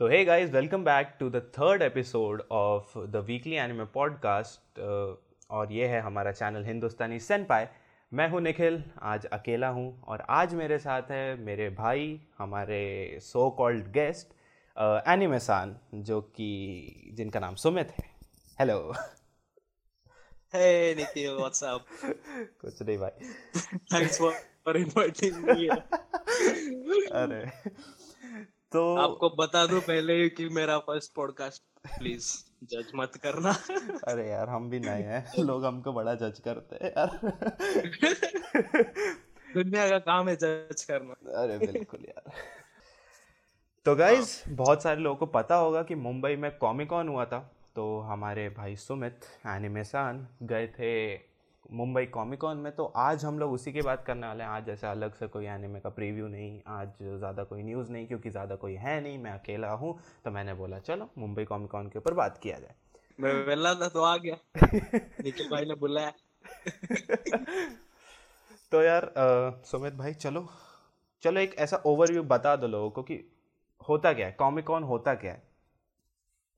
तो 0.00 0.06
hey 0.08 0.24
guys 0.24 0.50
welcome 0.50 0.84
back 0.84 1.12
to 1.20 1.28
the 1.30 1.40
third 1.58 1.82
episode 1.82 2.40
of 2.50 2.98
the 2.98 3.16
weekly 3.16 3.54
anime 3.54 3.84
podcast 3.84 4.78
और 5.50 5.72
ये 5.72 5.86
है 5.86 6.00
हमारा 6.00 6.32
चैनल 6.32 6.64
हिंदुस्तानी 6.64 7.18
सेन 7.18 7.44
पाए 7.44 7.68
मैं 8.12 8.28
हूँ 8.28 8.40
निखिल 8.40 8.82
आज 9.02 9.26
अकेला 9.26 9.68
हूँ 9.68 10.02
और 10.02 10.24
आज 10.30 10.54
मेरे 10.54 10.78
साथ 10.78 11.10
है 11.10 11.36
मेरे 11.36 11.68
भाई 11.70 12.20
हमारे 12.38 12.80
सो 13.22 13.48
कॉल्ड 13.50 13.86
गेस्ट 13.92 14.34
एनिमेसान 15.08 15.76
जो 15.94 16.20
कि 16.20 16.50
जिनका 17.14 17.40
नाम 17.40 17.54
सुमित 17.54 17.90
है। 17.90 18.10
हेलो 18.58 18.78
निखिल 20.54 21.30
व्हाट्स 21.30 21.64
अप 21.64 21.86
कुछ 22.60 22.82
नहीं 22.82 22.98
भाई। 22.98 23.28
Thanks 23.94 24.18
for 24.18 24.32
for 24.64 24.76
inviting 24.76 25.44
me 25.44 25.68
अरे। 27.22 27.44
तो 28.74 28.96
आपको 28.96 29.30
बता 29.30 29.66
दूँ 29.66 29.80
पहले 29.80 30.28
कि 30.28 30.48
मेरा 30.48 30.78
फ़र्स्ट 30.78 31.14
पॉडकास्ट 31.14 31.62
प्लीज़ 31.98 32.44
जज 32.64 32.92
मत 32.94 33.12
करना। 33.16 33.50
अरे 34.08 34.28
यार 34.28 34.48
हम 34.48 34.70
भी 34.70 34.80
नए 34.80 35.02
हैं। 35.02 35.42
लोग 35.42 35.64
हमको 35.64 35.92
बड़ा 35.92 36.14
जज 36.14 36.38
करते 36.38 36.76
हैं 36.76 36.92
यार। 36.98 37.18
दुनिया 39.54 39.90
का 39.90 39.98
काम 39.98 40.28
है 40.28 40.36
जज 40.36 40.84
करना। 40.84 41.42
अरे 41.42 41.58
बिल्कुल 41.58 42.00
यार। 42.04 42.32
तो 43.84 43.96
गाइज़ 43.96 44.48
बहुत 44.48 44.82
सारे 44.82 45.00
लोगों 45.00 45.16
को 45.16 45.26
पता 45.26 45.54
होगा 45.54 45.82
कि 45.82 45.94
मुंबई 45.94 46.36
में 46.36 46.58
कॉमिकॉन 46.58 47.08
हुआ 47.08 47.24
था। 47.24 47.56
तो 47.76 48.00
हमारे 48.00 48.48
भाई 48.48 48.76
सुमित 48.76 49.20
एनिमेसान 49.46 50.28
गए 50.42 50.66
थे 50.66 51.14
मुंबई 51.72 52.04
कॉमिक 52.06 52.40
कॉन 52.40 52.56
में 52.56 52.72
तो 52.76 52.84
आज 52.84 53.24
हम 53.24 53.38
लोग 53.38 53.52
उसी 53.52 53.72
की 53.72 53.82
बात 53.82 54.04
करने 54.04 54.26
वाले 54.26 54.44
हैं। 54.44 54.50
आज 54.50 54.66
जैसे 54.66 54.86
अलग 54.86 55.14
से 55.14 55.26
कोई 55.26 55.46
एनिमे 55.46 55.80
का 55.80 55.88
प्रीव्यू 55.88 56.28
नहीं 56.28 56.60
आज 56.66 56.88
ज़्यादा 57.02 57.44
कोई 57.44 57.62
न्यूज़ 57.62 57.90
नहीं 57.92 58.06
क्योंकि 58.06 58.30
ज़्यादा 58.30 58.56
कोई 58.56 58.74
है 58.74 59.00
नहीं 59.00 59.18
मैं 59.18 59.30
अकेला 59.30 59.70
हूँ 59.72 59.98
तो 60.24 60.30
मैंने 60.30 60.54
बोला 60.54 60.78
चलो 60.78 61.10
मुंबई 61.18 61.44
कॉमिक 61.44 61.70
कॉन 61.70 61.88
के 61.88 61.98
ऊपर 61.98 62.14
बात 62.14 62.38
किया 62.38 62.58
जाए। 62.58 62.74
मैं 63.20 63.32
वेला 63.46 63.74
था 63.74 63.88
तो 63.88 64.02
आ 64.02 64.16
गया। 64.16 64.36
निखिल 65.24 65.48
भाई 65.50 65.64
ने 65.64 65.74
बुलाया। 65.74 66.12
तो 68.72 68.82
यार 68.82 69.12
सुमित 69.64 69.94
भाई 69.94 70.14
चलो 70.14 70.46
चलो 71.22 71.40
एक 71.40 71.54
ऐसा 71.58 71.82
ओवरव्यू 71.86 72.22
बता 72.22 72.56
दो 72.56 72.66
लोगों 72.66 72.90
को 72.90 73.02
कि 73.02 73.14
होता 73.88 74.12
क्या 74.12 74.26
है? 74.26 74.32
कॉमिक 74.32 74.66
कॉन 74.66 74.82
होता 74.82 75.14
क्या 75.14 75.32
है? 75.32 75.42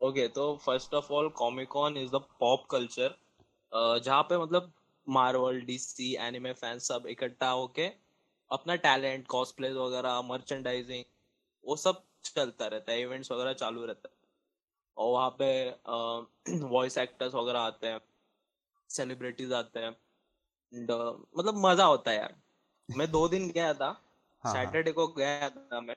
ओके 0.00 0.20
okay, 0.20 0.34
तो 0.34 0.56
first 0.56 0.94
of 0.94 1.12
all 1.12 1.28
comic con 1.28 1.96
is 1.96 2.10
the 2.10 2.20
pop 2.40 2.66
culture 2.70 3.14
जहाँ 3.74 4.22
पे 4.22 4.38
मतलब 4.38 4.72
मार्वल 5.08 5.60
डीसी 5.60 6.14
एनिमे 6.20 6.52
फैंस 6.52 6.88
सब 6.88 7.06
इकट्ठा 7.08 7.50
होके 7.50 7.86
अपना 8.50 8.74
टैलेंट 8.76 9.26
कॉस्प्ले 9.26 9.72
वगैरह 9.72 10.20
मर्चेंडाइजिंग 10.22 11.04
वो 11.64 11.76
सब 11.76 12.02
चलता 12.24 12.66
रहता 12.66 12.92
है 12.92 13.00
इवेंट्स 13.00 13.32
वगैरह 13.32 13.52
चालू 13.52 13.84
रहता 13.86 14.08
है। 14.08 14.14
और 14.96 15.12
वहाँ 15.12 15.36
पे 15.40 16.66
वॉइस 16.68 16.98
एक्टर्स 16.98 17.34
वगैरह 17.40 17.58
आते 17.60 17.86
हैं 17.86 18.00
सेलिब्रिटीज 18.90 19.52
आते 19.52 19.80
हैं 19.80 19.90
मतलब 20.72 21.54
मज़ा 21.56 21.84
होता 21.84 22.10
है 22.10 22.16
यार। 22.16 22.34
मैं 22.88 23.10
दो 23.10 23.28
दिन 23.28 23.48
गया 23.50 23.72
था 23.74 23.88
हाँ। 24.44 24.52
सैटरडे 24.54 24.92
को 24.92 25.06
गया 25.08 25.48
था 25.50 25.80
मैं 25.80 25.96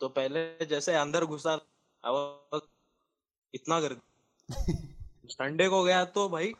तो 0.00 0.08
पहले 0.08 0.66
जैसे 0.66 0.94
अंदर 0.94 1.24
घुसा 1.24 1.54
इतना 3.54 3.80
गर्दी 3.80 4.74
संडे 5.30 5.68
को 5.74 5.82
गया 5.84 6.04
तो 6.04 6.28
भाई 6.28 6.52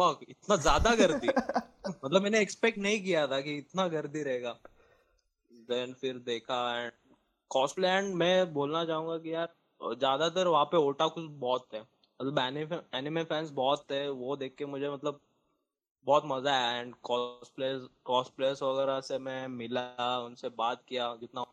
फक 0.00 0.20
इतना 0.28 0.56
ज़्यादा 0.56 0.94
गर्दी 0.94 1.28
मतलब 1.88 2.22
मैंने 2.22 2.40
एक्सपेक्ट 2.40 2.78
नहीं 2.78 3.02
किया 3.04 3.26
था 3.26 3.40
कि 3.40 3.56
इतना 3.58 3.86
गर्दी 3.88 4.22
रहेगा। 4.22 4.56
देन 5.68 5.92
फिर 5.92 6.18
देखा 6.18 6.58
एंड 6.80 6.92
कॉस्प्ले 7.50 7.88
एंड 7.88 8.14
मैं 8.14 8.52
बोलना 8.52 8.84
चाहूँगा 8.84 9.18
कि 9.18 9.34
यार 9.34 9.54
ज़्यादातर 9.80 10.46
वहाँ 10.46 10.64
पे 10.64 10.76
ओटाकुस 10.76 11.24
बहुत 11.30 11.68
है। 11.74 11.80
मतलब 11.80 12.38
एनिमे 12.38 12.78
एनिमे 12.98 13.24
फैंस 13.24 13.50
बहुत 13.50 13.92
है 13.92 14.08
वो 14.10 14.36
देख 14.36 14.54
के 14.58 14.66
मुझे 14.66 14.90
मतलब 14.90 15.20
बहुत 16.06 16.22
मज़ा 16.26 16.52
आया 16.52 16.80
एंड 16.80 16.94
कॉस्प्लेस 17.02 17.88
कॉस्प्लेस 18.04 18.62
वगैरह 18.62 19.00
से 19.00 19.18
मैं 19.18 19.48
मिला 19.48 20.18
उनसे 20.18 20.48
बात 20.48 20.84
किया 20.88 21.14
जितना 21.20 21.44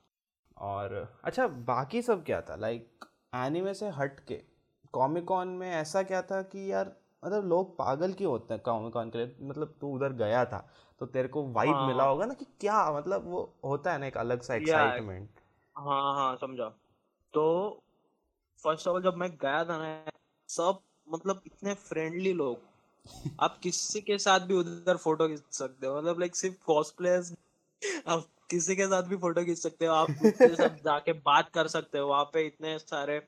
और 0.57 0.93
अच्छा 1.23 1.47
बाकी 1.47 2.01
सब 2.01 2.23
क्या 2.23 2.41
था? 2.41 2.55
लाइक 2.55 2.87
like, 2.99 3.09
एनिमे 3.35 3.73
से 3.73 3.89
हट 3.89 4.19
के 4.19 4.41
कॉमिक 4.93 5.25
कॉन 5.25 5.47
में 5.47 5.69
ऐसा 5.71 6.03
क्या 6.03 6.21
था 6.21 6.41
कि 6.41 6.71
यार 6.71 6.95
मतलब 7.23 7.45
लोग 7.45 7.77
पागल 7.77 8.13
क्यों 8.13 8.31
होते 8.31 8.53
हैं 8.53 8.63
कॉमिक 8.63 8.93
कॉन 8.93 9.09
के 9.09 9.17
लिए 9.17 9.35
मतलब 9.41 9.75
तू 9.81 9.87
उधर 9.95 10.13
गया 10.13 10.45
था 10.45 10.67
तो 10.99 11.05
तेरे 11.05 11.27
को 11.27 11.43
वाइब 11.51 11.75
हाँ। 11.75 11.87
मिला 11.87 12.03
होगा 12.03 12.25
ना 12.25 12.33
कि 12.33 12.45
क्या 12.59 12.91
मतलब 12.91 13.25
वो 13.27 13.55
होता 13.65 13.91
है 13.93 13.99
ना 13.99 14.07
एक 14.07 14.17
अलग 14.17 14.41
सा. 14.41 14.55
एक्साइटमेंट 14.55 15.29
हाँ 15.75 16.13
हाँ 16.15 16.35
समझा 16.37 16.69
तो 17.33 17.43
फ़र्स्ट 18.63 18.87
ऑफ़ 18.87 18.95
ऑल 18.95 19.03
जब 19.03 19.15
मैं 19.15 19.29
गया 19.37 19.63
था 19.65 19.77
ना 19.77 20.11
सब 20.49 20.79
मतलब 21.09 21.41
इतने 21.45 21.73
फ्रेंडली 21.73 22.33
लोग 22.33 22.59
आप 23.39 23.59
किसी 23.63 24.01
के 24.01 24.17
साथ 24.17 24.39
भी 24.39 24.53
उधर 24.53 24.97
फ़ोटो 24.97 25.27
खींच 25.27 25.43
सकते 25.51 25.87
हो 25.87 25.97
मतलब 25.97 26.19
लाइक 26.19 26.35
सिर्फ़ 26.35 26.57
कॉस्प्लेयर्स 26.65 27.33
आप 28.07 28.27
किसी 28.49 28.75
के 28.75 28.87
साथ 28.87 29.03
भी 29.03 29.17
फ़ोटो 29.17 29.45
खींच 29.45 29.57
सकते 29.57 29.85
हो 29.85 29.93
आप 29.93 30.15
साथ 30.47 30.69
जाके 30.85 31.13
बात 31.13 31.49
कर 31.49 31.67
सकते 31.67 31.97
हो 31.97 32.07
वहाँ 32.07 32.23
पे 32.25 32.45
इतने 32.47 32.79
सारे 32.79 33.19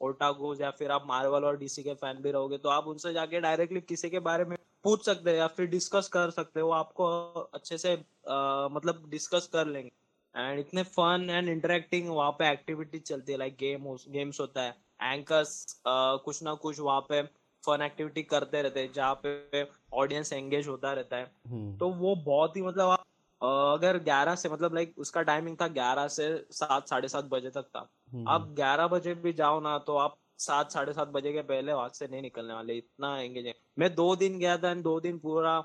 ओटागोज 0.00 0.60
या 0.60 0.70
फिर 0.70 0.90
आप 0.90 1.04
मार्वल 1.06 1.44
और 1.44 1.56
डीसी 1.58 1.82
के 1.82 1.94
फ़ैन 1.94 2.22
भी 2.22 2.30
रहोगे 2.30 2.58
तो 2.58 2.68
आप 2.68 2.86
उनसे 2.86 3.12
जाके 3.12 3.40
डायरेक्टली 3.40 3.80
किसी 3.80 4.10
के 4.10 4.18
बारे 4.20 4.44
में 4.44 4.56
पूछ 4.84 5.04
सकते 5.06 5.30
हो 5.30 5.36
या 5.36 5.46
फिर 5.46 5.66
डिस्कस 5.66 6.08
कर 6.08 6.30
सकते 6.30 6.60
हो 6.60 6.70
आपको 6.70 7.06
अच्छे 7.54 7.78
से 7.78 7.92
अ, 7.94 8.68
मतलब 8.72 9.06
डिस्कस 9.10 9.48
कर 9.52 9.66
लेंगे। 9.66 9.90
एंड 10.34 10.58
इतने 10.60 10.82
फन 10.82 11.26
एंड 11.30 11.48
इंटरेक्टिंग 11.48 12.08
वहाँ 12.08 12.30
पे 12.30 12.50
एक्टिविटीज़ 12.52 13.02
चलती 13.02 13.32
है 13.32 13.38
लाइक 13.38 13.56
गेम 13.56 13.84
गेम्स 14.08 14.40
होता 14.40 14.62
है। 14.62 14.74
एंकर्स 15.02 15.82
कुछ 15.86 16.42
ना 16.42 16.54
कुछ 16.54 16.80
वहाँ 16.80 17.00
पे 17.00 17.22
फन 17.64 17.82
एक्टिविटी 17.82 18.22
करते 18.22 18.62
रहते 18.62 18.80
हैं 18.80 18.92
जहाँ 18.92 19.20
पे 19.26 19.66
ऑडियंस 19.92 20.32
एंगेज 20.32 20.68
होता 20.68 20.92
रहता 20.92 21.16
है। 21.16 21.30
हम्म। 21.48 21.76
तो 21.78 21.88
वो 21.90 22.14
बहुत 22.16 22.56
ही 22.56 22.62
मतलब 22.62 22.88
आप 22.88 23.03
अगर 23.44 23.98
11 24.04 24.34
से 24.34 24.48
मतलब 24.48 24.74
लाइक 24.74 24.94
उसका 24.98 25.22
टाइमिंग 25.22 25.56
था 25.60 25.68
11 25.70 26.08
से 26.08 26.26
सात 26.52 26.88
साढ़े 26.88 27.08
सात 27.08 27.24
बजे 27.24 27.50
तक 27.50 27.66
था। 27.68 27.88
हम्म, 28.12 28.28
आप 28.28 28.48
11 28.54 28.86
बजे 28.88 29.14
भी 29.16 29.32
जाओ 29.32 29.60
ना 29.60 29.78
तो 29.78 29.96
आप 29.96 30.16
सात 30.38 30.72
साढ़े 30.72 30.92
सात 30.92 31.08
बजे 31.08 31.32
के 31.32 31.42
पहले 31.42 31.72
वहाँ 31.72 31.88
से 31.94 32.08
नहीं 32.08 32.22
निकलने 32.22 32.54
वाले 32.54 32.76
इतना 32.76 33.16
एंगेज 33.18 33.46
है। 33.46 33.54
मैं 33.78 33.94
दो 33.94 34.14
दिन 34.16 34.38
गया 34.38 34.56
था 34.58 34.74
दो 34.82 34.98
दिन 35.00 35.18
पूरा 35.18 35.58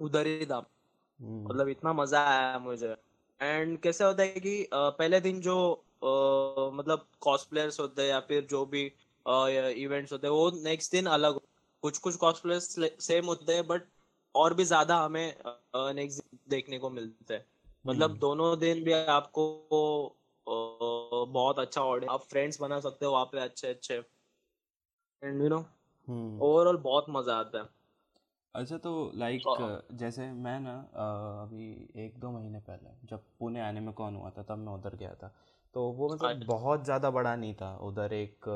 उधर 0.00 0.26
ही 0.26 0.46
था। 0.46 0.56
हम्म, 1.20 1.44
मतलब 1.44 1.68
इतना 1.68 1.92
मज़ा 1.92 2.24
आया 2.28 2.58
मुझे। 2.58 2.96
एंड 3.40 3.78
कैसे 3.80 4.04
होता 4.04 4.22
है 4.22 4.40
कि 4.40 4.68
पहले 4.74 5.20
दिन 5.20 5.40
जो 5.40 5.56
अ, 6.02 6.06
मतलब 6.74 7.06
कॉस्प्लेयर्स 7.20 7.80
होते 7.80 8.02
हैं 8.02 8.08
या 8.08 8.20
फिर 8.20 8.46
जो 8.46 8.64
भी 8.66 8.82
इवेंट्स 9.84 10.12
होते 10.12 10.26
हैं 10.26 10.34
वो 10.34 10.50
नेक्स्ट 10.64 10.92
दिन 10.92 11.06
अलग 11.08 11.40
कुछ 11.82 11.98
कुछ 11.98 12.16
कॉस्प्लेयर्स 12.16 12.76
सेम 13.06 13.26
होते 13.26 13.54
हैं 13.54 13.66
बट 13.66 13.86
और 14.34 14.54
भी 14.54 14.64
ज़्यादा 14.64 14.96
हमें 14.98 15.34
नेक्स्ट 15.94 16.33
देखने 16.48 16.78
को 16.78 16.90
मिलते 16.90 17.34
हैं 17.34 17.46
मतलब 17.86 18.10
हम्म। 18.10 18.18
दोनों 18.18 18.58
दिन 18.58 18.82
भी 18.84 18.92
आपको 18.92 19.46
बहुत 20.46 21.58
अच्छा 21.58 21.80
ऑडियंस 21.80 22.12
आप 22.12 22.22
फ्रेंड्स 22.22 22.60
बना 22.60 22.80
सकते 22.80 23.06
हो 23.06 23.12
वहाँ 23.12 23.24
पे 23.24 23.40
अच्छे 23.40 23.68
अच्छे 23.68 23.94
एंड 25.22 25.42
यू 25.42 25.48
नो। 25.48 25.64
ओवरऑल 26.40 26.76
बहुत 26.76 27.06
मज़ा 27.08 27.36
आता 27.36 27.58
है 27.58 27.68
अच्छा 28.54 28.76
तो 28.76 29.12
लाइक 29.14 29.42
हाँ। 29.60 29.82
जैसे 29.92 30.30
मैं 30.32 30.58
ना 30.60 30.74
अभी 31.42 31.70
एक 31.96 32.18
दो 32.18 32.30
महीने 32.30 32.58
पहले 32.58 32.90
जब 33.06 33.22
पुणे 33.38 33.60
आने 33.60 33.80
में 33.80 33.92
कौन 33.94 34.16
हुआ 34.16 34.30
था 34.30 34.42
तब 34.42 34.58
मैं 34.58 34.72
उधर 34.72 34.96
गया 34.96 35.14
था 35.14 35.34
तो 35.74 35.82
वो 35.92 36.08
मतलब 36.08 36.30
अच्छा। 36.30 36.46
बहुत 36.46 36.84
ज़्यादा 36.84 37.10
बड़ा 37.10 37.34
नहीं 37.36 37.54
था 37.54 37.76
उधर 37.76 38.12
एक 38.12 38.48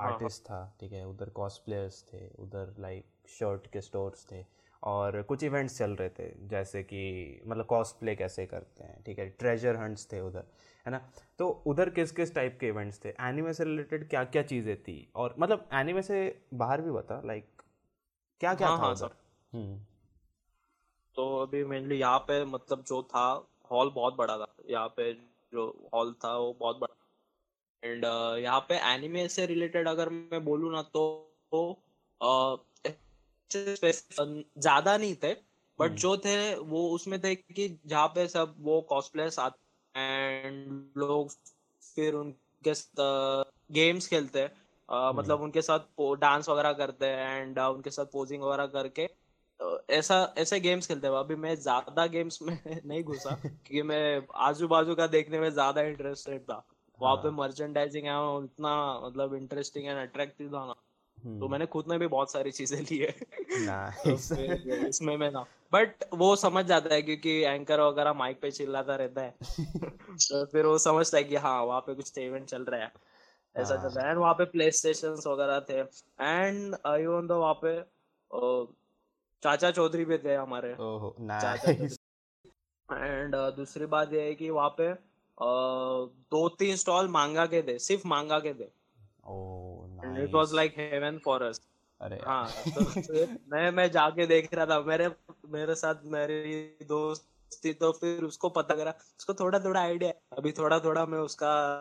हाँ। 0.00 0.10
आर्टिस्ट 0.10 0.42
था 0.42 0.76
ठीक 0.80 0.92
है 0.92 1.04
उधर 1.06 1.30
कॉस्प्लेयर्स 1.30 2.02
थे 2.12 2.28
उधर 2.38 2.74
लाइक 2.78 3.28
शर्ट 3.28 3.66
के 3.66 3.80
स्टोर्स 3.80 4.26
थे 4.32 4.42
और 4.84 5.20
कुछ 5.22 5.42
इवेंट्स 5.44 5.78
चल 5.78 5.90
रहे 5.90 6.08
थे 6.08 6.28
जैसे 6.48 6.82
कि 6.82 7.00
मतलब 7.46 7.66
कॉस्प्ले 7.66 8.14
कैसे 8.16 8.46
करते 8.46 8.84
हैं 8.84 9.02
ठीक 9.02 9.18
है 9.18 9.28
ट्रेजर 9.28 9.76
हंट्स 9.76 10.06
थे 10.12 10.20
उधर 10.20 10.44
है 10.86 10.90
ना? 10.90 10.98
तो 11.38 11.48
उधर 11.66 11.90
किस 11.90 12.12
किस 12.12 12.34
टाइप 12.34 12.58
के 12.60 12.68
इवेंट्स 12.68 13.04
थे? 13.04 13.08
एनिमे 13.20 13.52
से 13.52 13.64
रिलेटेड 13.64 14.08
क्या 14.08 14.24
क्या 14.24 14.42
चीज़ें 14.42 14.76
थी? 14.82 14.96
और 15.16 15.34
मतलब 15.38 15.68
एनिमे 15.72 16.02
से 16.02 16.18
बाहर 16.54 16.80
भी 16.80 16.90
बता 16.90 17.20
लाइक 17.24 17.62
क्या 18.40 18.54
क्या 18.54 18.68
हाँ, 18.68 18.78
था 18.78 18.82
हाँ, 18.82 18.92
उधर? 18.92 19.10
हम्म। 19.52 19.78
तो 21.16 21.36
अभी 21.38 21.64
मेनली 21.64 21.98
यहाँ 21.98 22.18
पे 22.18 22.44
मतलब 22.44 22.84
जो 22.84 23.02
था 23.02 23.48
हॉल 23.70 23.90
बहुत 23.90 24.16
बड़ा 24.16 24.36
था। 24.38 24.46
यहाँ 24.70 24.88
पे 24.88 25.12
जो 25.52 25.66
हॉल 25.94 26.12
था 26.12 26.36
वो 26.36 26.52
बहुत 26.60 26.78
बड़ा 26.78 26.94
एंड 27.82 28.04
यहाँ 28.44 28.60
पे 28.60 28.74
एनिमे 28.92 29.28
से 29.28 29.46
रिलेटेड 29.46 29.88
अगर 29.88 30.08
मैं 30.08 30.44
बोलूँ 30.44 30.72
ना 30.72 30.82
तो, 30.82 31.32
तो 31.52 31.72
अ, 32.20 32.56
ज़्यादा 33.50 34.96
नहीं 34.96 35.14
थे 35.14 35.34
बट 35.78 35.86
हम्म। 35.86 35.96
जो 35.96 36.16
थे 36.16 36.54
वो 36.54 36.88
उसमें 36.90 37.20
थे 37.22 37.34
कि 37.34 37.80
जहाँ 37.86 38.08
पे 38.08 38.28
सब 38.28 38.54
वो 38.58 38.80
कॉस्प्लेयर्स 38.80 39.38
आते 39.38 40.00
एंड 40.00 40.92
लोग 40.96 41.30
फिर 41.96 42.14
उनके 42.14 42.72
गेम्स 43.72 44.08
खेलते 44.08 44.40
हैं 44.40 44.48
अ, 44.88 45.12
मतलब 45.12 45.40
उनके 45.40 45.62
साथ 45.62 45.78
डांस 46.16 46.48
वगैरह 46.48 46.72
करते 46.72 47.06
हैं 47.06 47.40
एंड 47.42 47.58
उनके 47.58 47.90
साथ 47.90 48.06
पोजिंग 48.06 48.42
वगैरह 48.42 48.66
करके 48.66 49.04
अ, 49.60 49.78
ऐसा 49.90 50.34
ऐसे 50.38 50.60
गेम्स 50.60 50.86
खेलते 50.88 51.06
हैं 51.06 51.14
अभी 51.14 51.36
मैं 51.36 51.54
ज़्यादा 51.56 52.06
गेम्स 52.06 52.42
में 52.42 52.54
नहीं 52.86 53.04
घुसा 53.04 53.30
क्योंकि 53.44 53.82
मैं 53.82 54.26
आजू 54.34 54.68
बाजू 54.68 54.94
का 54.94 55.06
देखने 55.06 55.40
में 55.40 55.50
ज़्यादा 55.50 55.82
इंटरेस्टेड 55.82 56.42
था 56.42 56.64
वहाँ 57.00 57.14
हाँ। 57.14 57.22
पे 57.22 57.30
मर्चेंडाइजिंग 57.30 58.06
है 58.06 58.20
वो 58.20 58.42
इतना 58.44 59.00
मतलब 59.00 59.34
इंटरेस्टिंग 59.34 59.86
एंड 59.86 59.98
अट्रैक्टिव 59.98 60.48
था 60.48 60.66
ना 60.66 60.74
तो 61.24 61.28
हम्म, 61.30 61.50
मैंने 61.52 61.66
खुद 61.66 61.84
में 61.88 61.98
भी 61.98 62.06
बहुत 62.06 62.32
सारी 62.32 62.50
चीज़ें 62.50 62.80
ली 62.80 62.98
है। 62.98 63.10
तो 64.04 64.10
इसमें 64.86 65.16
मैं 65.16 65.30
ना 65.30 65.44
बट 65.72 66.04
वो 66.14 66.36
समझ 66.36 66.64
जाता 66.64 66.94
है 66.94 67.02
क्योंकि 67.02 67.30
एंकर 67.42 67.80
वगैरह 67.80 68.12
माइक 68.12 68.40
पे 68.40 68.50
चिल्लाता 68.50 68.96
रहता 68.96 69.22
है। 69.22 69.34
तो 70.10 70.44
फिर 70.44 70.66
वो 70.66 70.78
समझता 70.78 71.18
है 71.18 71.24
कि 71.24 71.36
हाँ 71.36 71.62
वहाँ 71.62 71.80
पे 71.80 71.94
कुछ 71.94 72.18
इवेंट 72.18 72.46
चल 72.46 72.62
रहा 72.62 72.80
है। 72.80 72.92
ऐसा 73.56 73.76
चल 73.76 73.88
रहा 73.88 74.04
है। 74.04 74.10
एंड 74.10 74.18
वहाँ 74.18 74.34
पे 74.34 74.44
प्ले 74.44 74.70
स्टेशन 74.70 75.16
वगैरह 75.26 75.60
थे। 75.60 75.78
एंड 76.24 76.74
इवन 76.74 77.26
दो 77.26 77.40
वहाँ 77.40 77.60
पे 77.64 77.82
चाचा 79.42 79.70
चौधरी 79.70 80.04
भी 80.04 80.18
थे 80.18 80.34
हमारे। 80.34 80.68
एंड 82.92 83.34
दूसरी 83.56 83.86
बात 83.86 84.12
ये 84.12 84.22
है 84.22 84.34
कि 84.34 84.50
वहाँ 84.50 84.74
पे 84.80 84.92
दो 86.30 86.48
तीन 86.48 86.76
स्टॉल 86.76 87.08
मांगा 87.08 87.46
के 87.46 87.62
थे 87.62 87.78
सिर्फ़ 87.78 88.06
मांगा 88.08 88.38
के 88.38 88.54
थे। 88.54 88.83
Was 89.30 90.28
nice 90.30 90.50
like 90.54 90.74
heaven 90.76 91.18
for 91.24 91.42
us 91.42 91.60
अरे 92.00 92.16
हाँ 92.16 92.50
तो 92.78 93.26
मैं 93.52 93.70
मैं 93.70 93.90
जाके 93.90 94.26
देख 94.26 94.54
रहा 94.54 94.66
था। 94.66 94.80
मेरे 94.80 95.08
मेरे 95.48 95.74
साथ 95.74 95.94
मेरी 96.04 96.66
दोस्त 96.84 97.28
थी 97.64 97.72
तो 97.72 97.92
फिर 97.92 98.24
उसको 98.24 98.48
पता 98.48 98.74
करा। 98.74 98.90
उसको 98.90 99.34
थोड़ा 99.34 99.58
थोड़ा 99.58 99.80
आइडिया 99.80 100.36
अभी 100.38 100.52
थोड़ा 100.52 100.78
थोड़ा 100.78 101.06
मैं 101.06 101.18
उसका 101.18 101.80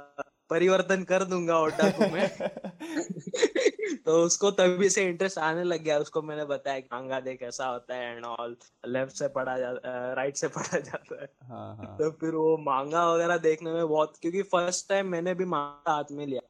परिवर्तन 0.50 1.04
कर 1.04 1.24
दूँगा 1.24 1.60
ओटाकू 1.60 2.13
में। 2.13 2.30
तो 4.06 4.24
उसको 4.24 4.51
तभी 4.51 4.90
से 4.90 5.04
इंटरेस्ट 5.04 5.38
आने 5.38 5.63
लग 5.63 5.84
गया। 5.84 5.98
उसको 5.98 6.22
मैंने 6.22 6.45
बताया 6.45 6.80
कि 6.80 6.90
मांगा 6.94 7.19
दे 7.19 7.36
कैसा 7.36 7.66
होता 7.66 7.95
है 7.95 8.16
एंड 8.16 8.25
ऑल 8.25 8.57
लेफ़्ट 8.88 9.16
से 9.16 9.28
पढ़ा 9.28 9.57
जाता 9.57 10.13
राइट 10.13 10.36
से 10.36 10.48
पढ़ा 10.48 10.80
जाता 10.80 11.22
है। 11.22 11.28
हाँ 11.44 11.75
हाँ। 11.75 11.98
तो 11.98 12.12
फिर 12.12 12.36
वो 12.36 12.57
मांगा 12.57 13.12
वगैरह 13.12 13.38
देखने 13.38 13.74
में 13.74 13.88
बहुत 13.88 14.13
क्योंकि 14.22 14.42
फ़र्स्ट 14.42 14.90
टाइम 14.90 15.07
मैंने 15.07 15.34
भी 15.34 15.45
मांगा 15.45 15.92
हाथ 15.92 16.04
में 16.12 16.28
लिया। 16.28 16.42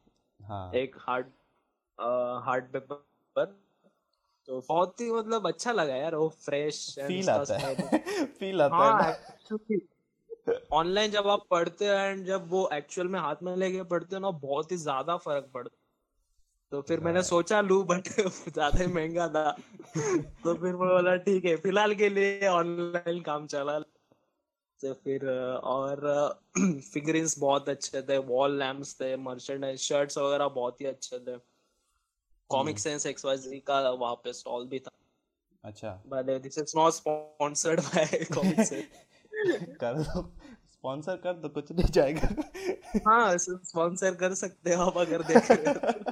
हाँ। 0.53 0.75
एक 0.75 0.95
हार्ड 0.99 1.31
हार्ड 2.45 2.71
पेपर 2.73 2.95
पर 3.35 3.45
तो 4.47 4.61
बहुत 4.69 5.01
ही 5.01 5.11
मतलब 5.11 5.47
अच्छा 5.47 5.71
लगा 5.71 5.95
यार 5.95 6.15
वो 6.15 6.29
फ्रेश 6.39 6.79
फील 6.99 7.29
आता 7.29 7.57
है। 7.57 8.25
फील 8.33 8.61
आता 8.61 8.85
है 8.85 8.93
हाँ 8.93 9.15
ऑनलाइन 10.71 11.11
जब 11.11 11.27
आप 11.27 11.45
पढ़ते 11.51 11.87
हो 11.87 11.93
एंड 11.93 12.25
जब 12.25 12.49
वो 12.49 12.67
एक्चुअल 12.73 13.07
में 13.07 13.19
हाथ 13.19 13.43
में 13.43 13.55
लेके 13.57 13.83
पढ़ते 13.85 14.15
हो 14.15 14.21
ना 14.21 14.31
बहुत 14.39 14.71
ही 14.71 14.77
ज़्यादा 14.77 15.17
फ़र्क 15.17 15.49
पड़ता 15.53 15.75
तो 16.71 16.81
फिर 16.81 16.99
मैंने 16.99 17.23
सोचा 17.23 17.61
लू 17.61 17.83
बट 17.83 18.07
ज़्यादा 18.49 18.79
ही 18.79 18.87
महँगा 18.87 19.27
था। 19.29 19.51
तो 20.43 20.55
फिर 20.55 20.75
मैं 20.75 20.89
बोला 20.89 21.15
ठीक 21.21 21.45
है 21.45 21.55
फ़िलहाल 21.57 21.95
के 21.95 22.09
लिए 22.09 22.47
ऑनलाइन 22.49 23.21
काम 23.23 23.47
चला। 23.47 23.79
फिर 24.85 25.29
और 25.63 26.01
फिगरिंग्स 26.93 27.39
बहुत 27.39 27.69
अच्छे 27.69 28.01
थे 28.01 28.17
वॉल 28.17 28.59
लैम्प्स 28.59 28.95
थे 28.95 29.17
मर्चेंडाइज 29.17 29.79
शर्ट्स 29.79 30.17
वगैरह 30.17 30.47
बहुत 30.47 30.81
ही 30.81 30.85
अच्छे 30.85 31.19
थे। 31.19 31.37
कॉमिक 32.49 32.79
सेंस 32.79 33.05
एक्सवाइजी 33.05 33.59
का 33.59 33.89
वहाँ 33.89 34.15
पे 34.15 34.33
स्टॉल 34.33 34.67
भी 34.67 34.79
था। 34.79 34.91
अच्छा। 35.63 36.03
Way, 36.03 36.23
this 36.23 36.57
is 36.57 36.75
not 36.75 36.93
sponsored 36.93 37.79
by 37.79 38.25
Comic 38.31 38.59
Sense. 38.59 38.85
कर 39.81 39.93
दो 39.93 40.33
स्पॉन्सर 40.71 41.15
कर 41.15 41.33
दो 41.33 41.49
कुछ 41.49 41.71
नहीं 41.71 41.91
जाएगा। 41.91 42.27
हाँ 43.07 43.37
स्पॉन्सर 43.37 44.15
कर 44.15 44.33
सकते 44.33 44.73
हो 44.73 44.83
आप 44.83 44.97
अगर 44.97 45.23
देख 45.23 45.51
रहे 45.51 45.73
हो। 45.73 45.91
तो। 45.91 46.11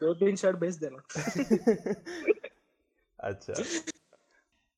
दो 0.06 0.14
तीन 0.14 0.36
शर्ट 0.36 0.56
भेज 0.56 0.76
देना। 0.76 0.98
अच्छा। 3.18 3.54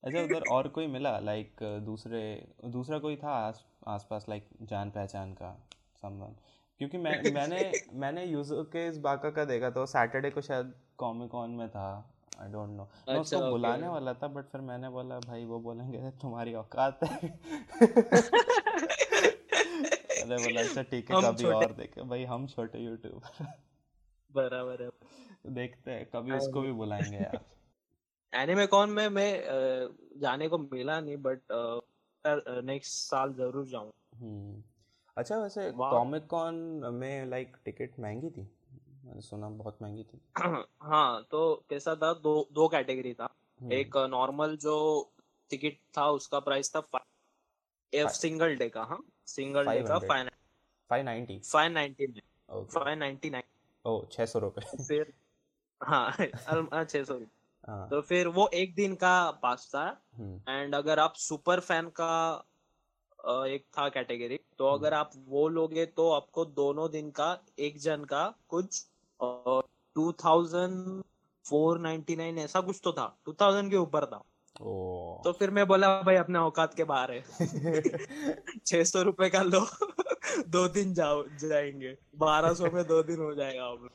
अच्छा 0.04 0.22
उधर 0.22 0.42
और 0.50 0.68
कोई 0.68 0.86
मिला? 0.86 1.18
लाइक 1.18 1.56
दूसरे 1.86 2.20
दूसरा 2.66 2.98
कोई 2.98 3.16
था 3.16 3.30
आस 3.30 3.64
आसपास 3.88 4.26
लाइक 4.28 4.48
जान 4.62 4.90
पहचान 4.90 5.32
का 5.32 5.50
समवन 6.02 6.36
क्योंकि 6.78 6.98
मैं 6.98 7.12
मैंने 7.34 7.72
मैंने 7.92 8.24
यूज़र 8.24 8.62
के 8.72 8.86
इस 8.88 8.98
बाका 8.98 9.30
का 9.30 9.44
देखा 9.44 9.70
तो 9.70 9.86
सैटरडे 9.86 10.30
को 10.30 10.40
शायद 10.40 10.72
कॉमिक 10.98 11.34
ऑन 11.34 11.50
में 11.50 11.68
था। 11.68 12.14
आई 12.40 12.48
डोंट 12.48 12.68
नो 12.68 12.82
मैं 12.82 12.88
अच्छा, 13.06 13.20
उसको 13.20 13.36
okay. 13.36 13.50
बुलाने 13.50 13.88
वाला 13.88 14.14
था 14.14 14.28
बट 14.28 14.44
फिर 14.44 14.60
मैंने 14.60 14.88
बोला 14.88 15.18
भाई 15.18 15.44
वो 15.44 15.58
बोलेंगे 15.60 16.10
तुम्हारी 16.10 16.54
औकात 16.54 17.04
है। 17.04 17.28
अरे 20.20 20.36
बोला 20.36 20.60
अच्छा 20.60 20.82
ठीक 20.82 21.10
है 21.10 21.22
कभी 21.22 21.44
और 21.44 21.72
देखे। 21.72 22.02
भाई 22.02 22.24
हम 22.24 22.46
छोटे 22.46 22.78
यूट्यूबर 22.78 23.46
बराबर 24.34 24.82
है। 24.82 24.90
देखते 25.54 25.90
हैं 25.90 26.06
कभी 26.06 26.32
उसको 26.32 26.60
भी 26.60 26.72
बुलाएँगे 26.72 27.16
यार। 27.16 27.40
एनिमे 28.34 28.66
कॉन 28.66 28.90
में 28.90 29.08
मैं 29.08 29.44
जाने 30.20 30.48
को 30.48 30.58
मिला 30.58 31.00
नहीं 31.00 31.16
बट 31.16 31.40
नेक्स्ट 32.64 32.92
साल 32.92 33.32
ज़रूर 33.32 33.66
जाऊँ 33.66 33.92
हम्म। 34.14 34.62
अच्छा 35.16 35.38
वैसे 35.38 35.70
कॉमिक 35.70 36.26
कॉन 36.26 36.54
में 36.94 37.26
लाइक 37.26 37.56
टिकट 37.64 37.90
महँगी 38.00 38.30
थी? 38.30 38.50
मैंने 39.04 39.20
सुना 39.20 39.48
बहुत 39.48 39.78
महँगी 39.82 40.04
थी। 40.04 40.20
हाँ 40.82 41.22
तो 41.30 41.66
कैसा 41.70 41.94
था? 41.94 42.12
दो 42.12 42.48
दो 42.52 42.68
कैटेगरी 42.68 43.14
था। 43.14 43.34
हम्म, 43.60 43.72
एक 43.72 43.96
नॉर्मल 43.96 44.56
जो 44.56 45.12
टिकट 45.50 45.78
था 45.98 46.10
उसका 46.10 46.38
प्राइस 46.38 46.76
था 46.76 46.80
फाइव 46.80 48.08
सिंगल 48.08 48.56
डे 48.56 48.68
का 48.68 48.82
हाँ। 48.82 49.04
सिंगल 49.26 49.66
डे 49.66 49.82
का 49.82 49.98
five 49.98 50.28
five 50.90 51.04
ninety 51.04 51.38
five 51.38 51.72
ninety 51.72 52.22
okay 52.52 52.80
five 52.80 52.98
ninety 52.98 53.30
nine 53.30 53.42
ओ 53.84 54.04
छः 54.12 54.26
सौ 54.26 54.38
रुपये 54.38 54.84
फिर 54.84 55.12
हाँ 55.82 56.12
छह 56.84 57.04
सौ 57.04 57.14
हाँ 57.14 57.26
तो 57.68 58.00
फिर 58.00 58.28
वो 58.28 58.48
एक 58.54 58.74
दिन 58.74 58.94
का 58.94 59.30
पास 59.30 59.70
था। 59.74 60.02
हम्म, 60.16 60.52
एंड 60.52 60.74
अगर 60.74 60.98
आप 60.98 61.14
सुपर 61.16 61.60
फ़ैन 61.60 61.90
का 62.00 62.46
एक 63.46 63.64
था 63.78 63.88
कैटेगरी 63.88 64.40
तो 64.58 64.66
हम्म। 64.66 64.78
अगर 64.78 64.94
आप 64.94 65.10
वो 65.28 65.48
लोगे 65.48 65.86
तो 65.86 66.10
आपको 66.10 66.44
दोनों 66.44 66.90
दिन 66.90 67.10
का 67.10 67.38
एक 67.58 67.78
जन 67.78 68.04
का 68.04 68.34
कुछ 68.48 68.86
two 69.20 70.12
thousand 70.12 71.02
four 71.44 71.78
ninety 71.78 72.16
nine 72.16 72.38
ऐसा 72.38 72.60
कुछ 72.60 72.80
तो 72.84 72.92
था। 72.92 73.18
टू 73.24 73.32
थाउज़ेंड 73.32 73.70
के 73.70 73.76
ऊपर 73.76 74.04
था। 74.06 74.22
तो 75.24 75.32
फिर 75.32 75.50
मैं 75.50 75.66
बोला 75.66 75.88
भाई 76.02 76.16
अपने 76.16 76.38
औकात 76.38 76.74
के 76.74 76.84
बाहर 76.84 77.12
है। 77.12 77.20
छह 78.66 78.84
सौ 78.84 79.02
रुपए 79.02 79.28
का 79.30 79.42
लो 79.42 79.60
दो 80.48 80.66
दिन 80.68 80.94
जाओ 80.94 81.22
जाएँगे। 81.28 81.96
बारह 82.16 82.54
सौ 82.54 82.70
में 82.70 82.86
दो 82.86 83.02
दिन 83.02 83.20
हो 83.20 83.34
जाएगा 83.34 83.64
आप 83.64 83.88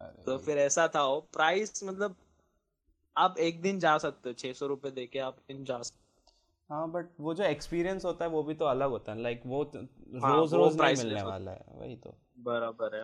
तो 0.26 0.38
फिर 0.38 0.58
ऐसा 0.58 0.88
था। 0.88 1.04
वो 1.04 1.20
प्राइस 1.32 1.84
मतलब 1.84 2.16
आप 3.18 3.38
एक 3.40 3.60
दिन 3.62 3.78
जा 3.78 3.96
सकते 3.98 4.28
हो 4.28 4.32
छह 4.34 4.52
सौ 4.52 4.66
रुपए 4.66 4.90
दे 4.90 5.06
के 5.06 5.18
आप 5.20 5.36
दिन 5.48 5.64
जा 5.64 5.80
सकते 5.82 5.96
हाँ। 6.70 6.90
बट 6.90 7.08
वो 7.20 7.34
जो 7.34 7.44
एक्सपीरियंस 7.44 8.04
होता 8.04 8.24
है 8.24 8.30
वो 8.30 8.42
भी 8.42 8.54
तो 8.54 8.64
अलग 8.66 8.90
होता 8.90 9.12
है। 9.12 9.22
लाइक 9.22 9.42
वो 9.46 9.62
तो 9.66 9.78
हाँ, 9.78 10.36
रोज 10.36 10.52
वो 10.52 10.58
रोज 10.58 10.80
नहीं 10.80 10.96
मिलने 10.96 11.22
वाला 11.22 11.50
है 11.50 11.64
वही 11.78 11.96
तो। 11.96 12.14
बराबर 12.44 12.96
है। 12.96 13.02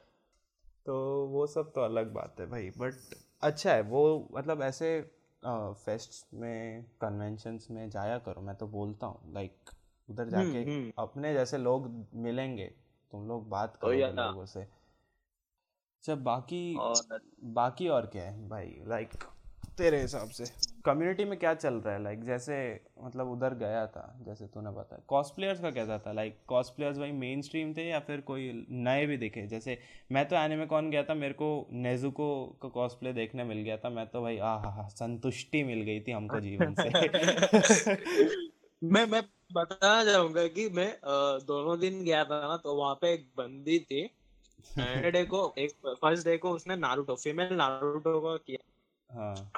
तो 0.87 0.95
वो 1.27 1.47
सब 1.47 1.73
तो 1.75 1.81
अलग 1.81 2.13
बात 2.13 2.41
है 2.41 2.47
भाई 2.47 2.71
बट 2.79 3.15
अच्छा 3.43 3.73
है 3.73 3.81
वो 3.85 4.03
मतलब 4.33 4.63
ऐसे 4.63 5.01
फेस्ट 5.43 6.35
में 6.35 6.85
कन्वेंशंस 7.01 7.67
में 7.71 7.89
जाया 7.91 8.19
करो 8.19 8.41
मैं 8.43 8.55
तो 8.57 8.67
बोलता 8.69 9.07
हूँ। 9.07 9.33
लाइक 9.35 9.71
उधर 10.09 10.29
जाके 10.29 10.63
हम्म। 10.63 10.93
अपने 10.99 11.33
जैसे 11.35 11.59
लोग 11.59 11.89
मिलेंगे 12.23 12.67
तुम 13.13 13.27
लोग 13.29 13.49
बात 13.49 13.77
करोगे 13.77 14.11
लोगों 14.13 14.45
से। 14.47 14.67
जब 16.05 16.23
बाकी 16.25 16.75
और 16.77 17.21
बाकी 17.55 17.89
और 17.89 18.07
क्या 18.07 18.23
है 18.23 18.49
भाई? 18.49 18.75
लाइक 18.87 19.13
तेरे 19.79 20.01
हिसाब 20.01 20.31
से। 20.31 20.45
कम्युनिटी 20.85 21.25
में 21.25 21.39
क्या 21.39 21.55
चल 21.55 21.75
रहा 21.75 21.95
है? 21.95 22.03
लाइक 22.03 22.25
जैसे 22.25 22.81
मतलब 23.03 23.31
उधर 23.31 23.55
गया 23.55 23.87
था 23.87 24.19
जैसे 24.27 24.47
तूने 24.47 24.71
बताया। 24.71 25.03
कॉस्प्लेयर्स 25.09 25.61
का 25.61 25.71
कैसा 25.71 25.99
था? 25.99 26.13
लाइक 26.13 26.39
कॉस्प्लेयर्स 26.47 26.99
भाई 26.99 27.13
मेन 27.13 27.43
स्ट्रीम 27.43 27.75
थे 27.75 27.89
या 27.89 28.01
फिर 28.01 28.21
कोई 28.21 28.67
नए 28.71 29.07
भी 29.07 29.17
दिखे? 29.17 29.47
जैसे 29.47 29.79
मैं 30.13 30.29
तो 30.29 30.37
एनिमे 30.37 30.67
कॉन 30.67 30.91
गया 30.91 31.03
था 31.03 31.15
मेरे 31.15 31.35
को 31.35 31.69
नेजुको 31.73 32.59
का 32.63 32.69
कॉस्प्ले 32.69 33.13
देखने 33.13 33.45
मिल 33.45 33.59
गया 33.59 33.77
था। 33.77 33.91
मैं 33.91 34.07
तो 34.07 34.23
भाई 34.23 34.39
आ 34.39 34.55
हा 34.57 34.89
संतुष्टि 34.89 35.63
मिल 35.63 35.81
गई 35.81 36.01
थी 36.01 36.13
हमको 36.13 36.41
जीवन 36.41 36.75
से। 36.79 36.89
मैं 38.85 39.07
मैं 39.07 39.23
बताना 39.53 40.13
चाहूँगा 40.13 40.47
कि 40.47 40.69
मैं 40.69 40.99
दोनों 41.47 41.81
दिन 41.81 42.05
गया 42.05 42.25
था 42.25 42.49
ना 42.49 42.57
तो 42.57 42.75
वहाँ 42.75 42.95
पे 42.95 43.13
एक 43.13 43.29
बंदी 43.37 43.79
थी। 43.79 44.11
डे 45.11 45.25
को 45.25 45.55
एक 45.59 45.71
फ़र्स्ट 45.87 46.25
डे 46.25 46.37
को 46.37 46.51
उसने 46.51 46.77
नारुतो 46.77 47.15
फीमेल 47.15 47.53
नारुतो 47.53 48.21
का 48.21 48.37
किया। 48.37 48.71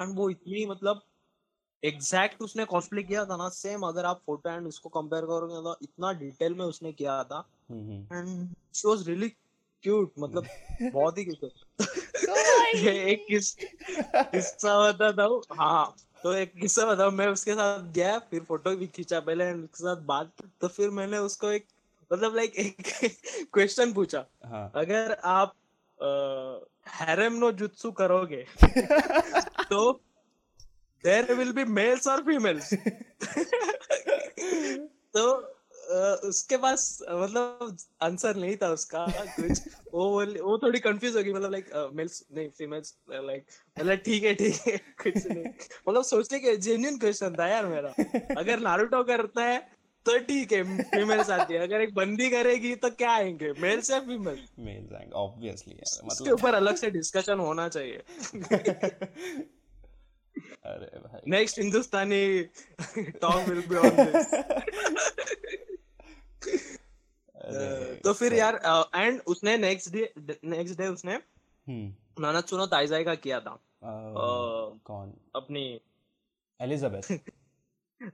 एंड 0.01 0.15
वो 0.15 0.29
इतनी 0.29 0.65
मतलब 0.65 1.01
एग्जैक्ट 1.83 2.41
उसने 2.41 2.65
कॉस्प्ले 2.65 3.03
किया 3.03 3.25
था 3.25 3.37
ना 3.37 3.49
सेम 3.49 3.81
अगर 3.81 4.05
आप 4.05 4.21
फ़ोटो 4.25 4.49
एंड 4.49 4.67
उसको 4.67 4.89
कंपेयर 4.89 5.25
करोगे 5.25 5.61
तो 5.63 5.77
इतना 5.81 6.11
डिटेल 6.11 6.53
में 6.53 6.65
उसने 6.65 6.91
किया 6.93 7.23
था। 7.23 7.39
And 7.71 8.55
she 8.75 8.87
was 8.87 9.07
really 9.09 9.29
cute 9.83 10.13
मतलब 10.19 10.47
बहुत 10.93 11.17
ही 11.17 11.25
क्यूट 11.25 11.51
ये 12.75 12.91
एक 13.11 13.25
किस 13.27 13.51
किस्सा 13.53 14.91
बताता 14.91 15.23
हूँ? 15.23 15.41
हाँ 15.51 15.95
तो 16.23 16.33
एक 16.33 16.53
किस्सा 16.53 16.85
बताओ 16.85 17.11
मैं 17.11 17.27
उसके 17.27 17.53
साथ 17.53 17.91
गया 17.93 18.17
फिर 18.19 18.43
फ़ोटो 18.43 18.75
भी 18.75 18.87
खींचा 18.87 19.19
पहले 19.19 19.45
एंड 19.45 19.63
उसके 19.63 19.83
साथ 19.83 20.01
बात 20.05 20.31
तो 20.61 20.67
फिर 20.67 20.89
मैंने 20.89 21.17
उसको 21.17 21.51
एक 21.51 21.65
मतलब 22.13 22.35
लाइक 22.35 22.55
एक 22.55 22.81
क्वेश्चन 23.53 23.93
पूछा। 23.93 24.25
हाँ। 24.45 24.71
अगर 24.75 25.17
आप 25.25 25.53
हैरम 26.87 27.33
नो 27.33 27.51
जुत्सु 27.51 27.91
करोगे 27.91 28.45
तो 29.69 29.91
देयर 31.03 31.33
विल 31.33 31.51
बी 31.51 31.63
मेल्स 31.63 32.07
और 32.07 32.21
फीमेल्स 32.21 32.73
तो 35.17 35.53
उसके 36.27 36.57
पास 36.57 36.99
मतलब 37.03 37.77
आंसर 38.01 38.35
नहीं 38.35 38.55
था 38.57 38.69
उसका 38.69 39.05
कुछ। 39.07 39.61
वो 39.93 40.09
वो 40.43 40.57
थोड़ी 40.57 40.79
कंफ्यूज 40.79 41.15
हो 41.17 41.23
गई 41.23 41.33
मतलब 41.33 41.51
लाइक 41.51 41.69
मेल्स 41.93 42.23
नहीं 42.35 42.49
फीमेल्स 42.49 42.95
लाइक 43.11 43.45
मतलब 43.79 43.95
ठीक 43.95 44.23
है 44.23 44.33
ठीक 44.35 44.55
है। 44.67 44.77
कुछ 45.03 45.25
नहीं। 45.27 45.45
मतलब 45.89 46.03
सोचने 46.03 46.39
के 46.39 46.55
जेन्युइन 46.57 46.97
क्वेश्चन 46.97 47.35
था 47.35 47.47
यार 47.47 47.65
मेरा। 47.65 47.93
अगर 48.37 48.59
नारुतो 48.59 49.03
करता 49.03 49.43
है 49.43 49.57
तो 50.05 50.17
ठीक 50.19 50.51
है 50.53 50.63
फीमेल्स 50.83 51.29
आती 51.29 51.53
है। 51.53 51.59
अगर 51.59 51.81
एक 51.81 51.93
बंदी 51.93 52.29
करेगी 52.29 52.75
तो 52.75 52.89
क्या 52.89 53.11
आएँगे? 53.11 53.51
मेल्स 53.59 53.91
या 53.91 53.99
फीमेल 53.99 54.45
मेल्स 54.59 54.93
आएँगे 54.93 55.11
ऑब्वियसली 55.15 55.73
यार 55.73 55.99
मतलब 55.99 56.11
उसके 56.11 56.31
ऊपर 56.31 56.55
अलग 56.55 56.75
से 56.75 56.91
डिस्कशन 56.91 57.39
होना 57.39 57.69
चाहिए। 57.69 58.03
अरे 60.65 60.99
भाई। 60.99 61.19
Next 61.31 61.59
Hindustani 61.59 62.43
talk 63.21 63.47
will 63.49 63.61
be 63.67 63.75
on 63.75 63.95
this 63.95 64.33
तो 68.03 68.13
फिर 68.13 68.33
यार 68.33 68.59
एंड 68.95 69.21
उसने 69.27 69.57
नेक्स्ट 69.57 69.91
डे 69.93 70.11
नेक्स्ट 70.45 70.77
डे 70.77 70.87
उसने 70.87 71.13
हम्म। 71.13 72.21
नानात्सुनो 72.23 72.65
ताइजाई 72.67 73.03
का 73.03 73.15
किया 73.15 73.39
था। 73.39 73.51
अ, 73.51 73.89
कौन? 74.85 75.13
अपनी 75.35 75.63
एलिजाबेथ। 76.59 77.11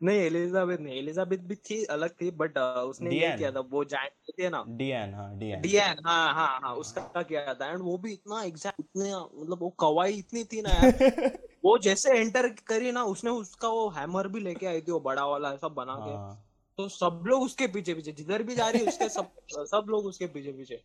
नहीं 0.03 0.19
एलिजाबेथ 0.19 0.77
नहीं 0.79 0.97
एलिजाबेथ 0.97 1.37
भी 1.37 1.55
थी 1.55 1.83
अलग 1.85 2.09
थी 2.21 2.29
बट 2.31 2.57
उसने 2.57 3.15
ये 3.15 3.31
किया 3.37 3.51
था 3.51 3.59
वो 3.71 3.83
जायंट 3.85 4.31
थी 4.39 4.49
ना। 4.49 4.63
डियान 4.67 5.13
हाँ 5.13 5.37
डियान 5.39 5.61
डियान 5.61 5.97
हाँ 6.05 6.33
हाँ 6.33 6.59
हाँ 6.63 6.73
उसका 6.75 7.21
किया 7.21 7.53
था 7.53 7.71
एंड 7.71 7.81
वो 7.81 7.97
भी 7.97 8.13
इतना 8.13 8.43
एग्जैक्ट 8.43 8.79
इतने 8.79 9.09
मतलब 9.13 9.59
वो 9.61 9.69
कवाई 9.79 10.13
इतनी 10.13 10.43
थी 10.43 10.61
ना 10.61 10.69
यार। 10.73 11.37
वो 11.63 11.77
जैसे 11.77 12.17
एंटर 12.19 12.47
करी 12.67 12.91
ना 12.91 13.03
उसने 13.03 13.31
उसका 13.31 13.67
वो 13.67 13.87
हैमर 13.89 14.27
भी 14.27 14.39
लेके 14.39 14.65
आई 14.65 14.81
थी 14.81 14.91
वो 14.91 14.99
बड़ा 14.99 15.25
वाला 15.25 15.51
ऐसा 15.53 15.67
बना 15.67 15.95
के। 15.95 16.11
हाँ। 16.11 16.33
तो 16.77 16.87
सब 16.89 17.23
लोग 17.27 17.43
उसके 17.43 17.67
पीछे 17.67 17.93
पीछे 17.93 18.11
जिधर 18.11 18.43
भी 18.43 18.55
जा 18.55 18.69
रही 18.69 18.87
उसके 18.87 19.09
सब 19.09 19.29
सब 19.71 19.85
लोग 19.89 20.05
उसके 20.05 20.27
पीछे 20.27 20.51
पीछे। 20.51 20.81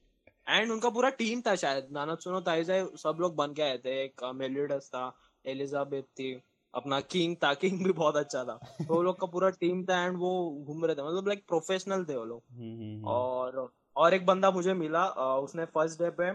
एंड 0.49 0.71
उनका 0.73 0.91
पूरा 0.91 1.09
टीम 1.11 1.41
था 1.47 1.55
शायद 1.55 1.89
नानात्सुनो 1.93 2.41
ताइजाई 2.41 2.85
सब 2.97 3.19
लोग 3.21 3.35
बन 3.37 3.53
के 3.53 3.63
आए 3.63 3.79
थे। 3.79 4.03
एक 4.05 4.25
मेलिडस 4.35 4.89
था 4.89 5.05
एलिजाबेथ 5.45 6.03
थी 6.19 6.33
अपना 6.75 7.01
किंग 7.01 7.37
था 7.37 7.53
किंग 7.55 7.85
भी 7.85 7.93
बहुत 7.93 8.17
अच्छा 8.17 8.45
था। 8.45 8.55
तो 8.79 8.95
वो 8.95 9.03
लोग 9.03 9.19
का 9.21 9.27
पूरा 9.27 9.51
टीम 9.51 9.85
था 9.85 10.05
एंड 10.05 10.19
वो 10.19 10.31
घूम 10.67 10.85
रहे 10.85 10.95
थे 10.95 11.03
मतलब 11.03 11.27
लाइक 11.29 11.45
प्रोफेशनल 11.49 12.05
थे 12.05 12.17
वो 12.17 12.25
लोग। 12.25 12.43
हम्म, 12.51 12.73
हम्म, 12.73 12.95
हम्म। 12.95 13.05
और 13.05 13.73
और 13.97 14.15
एक 14.15 14.27
बंदा 14.27 14.51
मुझे 14.51 14.75
मिला 14.75 15.05
उसने 15.39 15.65
फ़र्स्ट 15.65 16.03
डे 16.03 16.11
पे 16.11 16.29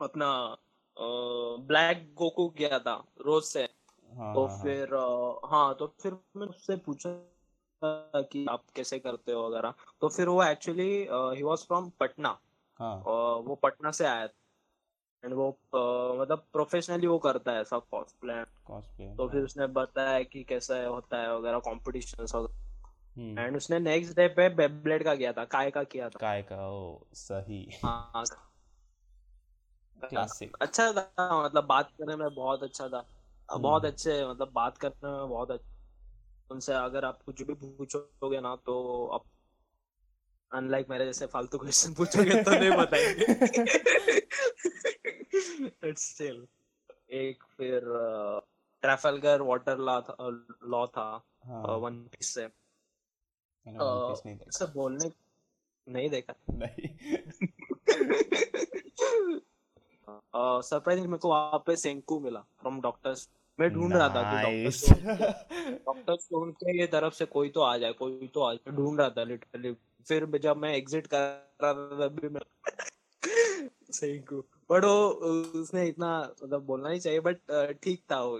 अपना 0.00 0.28
ब्लैक 0.98 2.14
गोकू 2.14 2.48
किया 2.48 2.78
था 2.78 3.04
रोज 3.26 3.44
से। 3.44 3.62
हाँ 3.62 4.34
तो 4.34 4.46
हाँ, 4.46 4.56
हाँ। 4.56 4.62
फिर 4.62 4.94
हाँ 5.44 5.74
तो 5.74 5.86
फिर 6.02 6.16
मैं 6.36 6.46
उससे 6.46 6.76
पूछा 6.76 7.10
कि 8.22 8.46
आप 8.50 8.64
कैसे 8.76 8.98
करते 8.98 9.32
हो 9.32 9.48
वगैरह। 9.48 9.74
तो 10.00 10.08
फिर 10.08 10.28
वो 10.28 10.44
actually 10.44 11.06
he 11.12 11.42
was 11.42 11.58
from 11.58 11.90
Patna. 12.00 12.38
हाँ। 12.80 12.96
वो 13.46 13.54
पटना 13.62 13.90
से 13.90 14.06
आया 14.06 14.24
एंड 15.24 15.34
वो 15.34 15.50
अ, 15.50 16.20
मतलब 16.20 16.44
प्रोफेशनली 16.52 17.06
वो 17.06 17.18
करता 17.18 17.52
है 17.52 17.64
सब 17.64 17.82
कॉस्प्ले 17.90 18.44
तो 19.16 19.28
फिर 19.28 19.42
उसने 19.42 19.66
बताया 19.66 20.22
कि 20.22 20.44
कैसा 20.44 20.86
होता 20.86 21.20
है 21.22 21.36
वगैरह 21.36 21.58
कॉम्पिटिशन 21.58 22.46
हम्म। 23.18 23.38
एंड 23.38 23.56
उसने 23.56 23.78
नेक्स्ट 23.78 24.16
डे 24.16 24.28
पे 24.28 24.48
बेब्लेड 24.48 25.04
का 25.04 25.14
किया 25.14 25.32
था 25.32 25.44
काय 25.44 25.70
का 25.70 25.82
किया 25.82 26.08
था। 26.08 26.18
काय 26.20 26.42
का 26.42 26.68
ओ 26.68 27.00
सही। 27.12 27.70
हाँ 27.84 28.24
क्लासिक 30.04 30.56
अच्छा 30.60 30.92
था 30.92 31.44
मतलब 31.44 31.64
बात 31.64 31.90
करने 31.90 32.16
में 32.16 32.34
बहुत 32.34 32.62
अच्छा 32.62 32.88
था। 32.88 33.06
हम्म। 33.52 33.62
बहुत 33.62 33.84
अच्छे 33.84 34.26
मतलब 34.26 34.52
बात 34.52 34.78
करने 34.78 35.10
में 35.10 35.28
बहुत 35.28 35.50
अच्छा 35.50 35.76
उनसे 36.50 36.72
अगर 36.72 37.04
आप 37.04 37.22
कुछ 37.22 37.42
भी 37.42 37.54
पूछोगे 37.54 38.40
ना 38.40 38.56
तो 38.56 39.06
आप 39.06 39.24
अनलाइक 40.52 40.90
मेरे 40.90 41.04
जैसे 41.04 41.26
फालतू 41.26 41.58
क्वेश्चन 41.58 41.94
पूछोगे 41.94 42.42
तो 42.42 42.50
नहीं 42.50 42.70
बताएँगे। 42.70 43.24
स्टिल 45.92 46.46
एक 47.10 47.44
फिर 47.56 47.80
ट्रैफलगर 48.82 49.42
वाटर 49.42 49.78
लॉ 49.78 50.00
था 50.00 50.16
लॉ 50.64 50.86
था 50.86 51.24
हाँ। 51.44 51.62
वन 51.62 52.02
पीस 52.02 52.34
से। 52.34 52.44
इससे 54.48 54.66
बोलने 54.66 55.12
नहीं 55.88 56.10
देखा। 56.10 56.34
देखा। 56.50 56.52
नहीं। 56.56 57.16
सरप्राइजिंग 60.08 61.06
मेरे 61.06 61.18
को 61.18 61.28
वहाँ 61.28 61.58
पे 61.66 61.76
सेंकू 61.76 62.18
मिला 62.20 62.40
फ्रॉम 62.60 62.80
डॉक्टर्स 62.80 63.28
मैं 63.58 63.68
ढूंढ 63.70 63.92
रहा 63.92 64.08
था 64.08 64.22
कि 64.22 64.42
डॉक्टर 64.42 64.70
Nice. 64.70 66.22
स्टोन 66.22 66.48
डॉक्टर 66.48 66.74
ये 66.76 66.86
तरफ़ 66.86 67.14
से 67.14 67.24
कोई 67.26 67.48
तो 67.50 67.60
आ 67.60 67.76
जाए 67.78 67.92
कोई 67.92 68.28
तो 68.34 68.42
आ 68.42 68.52
जाए। 68.54 68.76
ढूंढ 68.76 69.00
रहा 69.00 69.10
था 69.10 69.24
लिटरली 69.24 69.72
फिर 70.06 70.38
जब 70.38 70.56
मैं 70.56 70.74
एग्जिट 70.74 71.06
कर 71.06 71.18
रहा 71.62 71.72
था 71.72 72.08
तभी 72.08 72.28
मैं 72.28 72.40
सेंकू 73.92 74.40
बट 74.70 74.84
वो 74.84 75.08
उसने 75.60 75.86
इतना 75.86 76.18
मतलब 76.42 76.62
बोलना 76.62 76.88
नहीं 76.88 77.00
चाहिए 77.00 77.20
बट 77.20 77.38
ठीक 77.82 78.02
था 78.10 78.22
वो। 78.22 78.38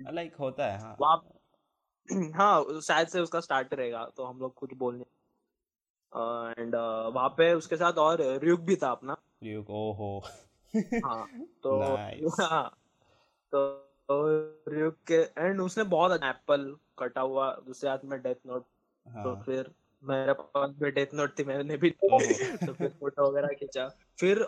लाइक 0.00 0.34
होता 0.36 0.66
है 0.66 0.78
हाँ। 0.80 0.96
वहाँ 1.00 1.16
हाँ 2.34 2.80
शायद 2.80 3.08
से 3.08 3.20
उसका 3.20 3.40
स्टार्ट 3.40 3.74
रहेगा 3.74 4.04
तो 4.16 4.24
हम 4.24 4.38
लोग 4.40 4.54
कुछ 4.54 4.74
बोलने 4.74 5.04
एंड 6.60 6.74
वहाँ 7.14 7.28
पे 7.28 7.52
उसके 7.54 7.76
साथ 7.76 7.92
और 7.98 8.20
रियुक 8.44 8.60
भी 8.60 8.76
था 8.76 8.90
अपना। 8.90 9.16
ल्यूक 9.44 9.70
ओहो। 9.70 10.10
हाँ 11.04 11.26
तो 11.62 11.72
Nice. 11.72 12.40
हाँ 12.40 12.70
तो, 13.52 13.68
तो 14.08 14.64
रियुक 14.68 14.96
के 15.06 15.14
एंड 15.42 15.60
उसने 15.60 15.84
बहुत 15.86 16.22
एप्पल 16.24 16.76
कटा 16.98 17.20
हुआ 17.22 17.50
दूसरे 17.66 17.90
हाथ 17.90 18.04
में 18.04 18.20
डेथ 18.22 18.36
नोट 18.46 18.64
तो 19.24 19.34
हाँ। 19.34 19.44
फिर 19.46 19.70
मेरे 20.02 20.32
पास 20.34 20.70
भी 20.80 20.90
डेथ 20.90 21.14
नोट 21.14 21.38
थी 21.38 21.44
मैंने 21.44 21.76
भी 21.76 21.90
तो 22.02 22.72
फिर 22.74 22.88
फ़ोटो 22.90 23.28
वगैरह 23.30 23.54
खींचा। 23.54 23.88
फिर 24.18 24.42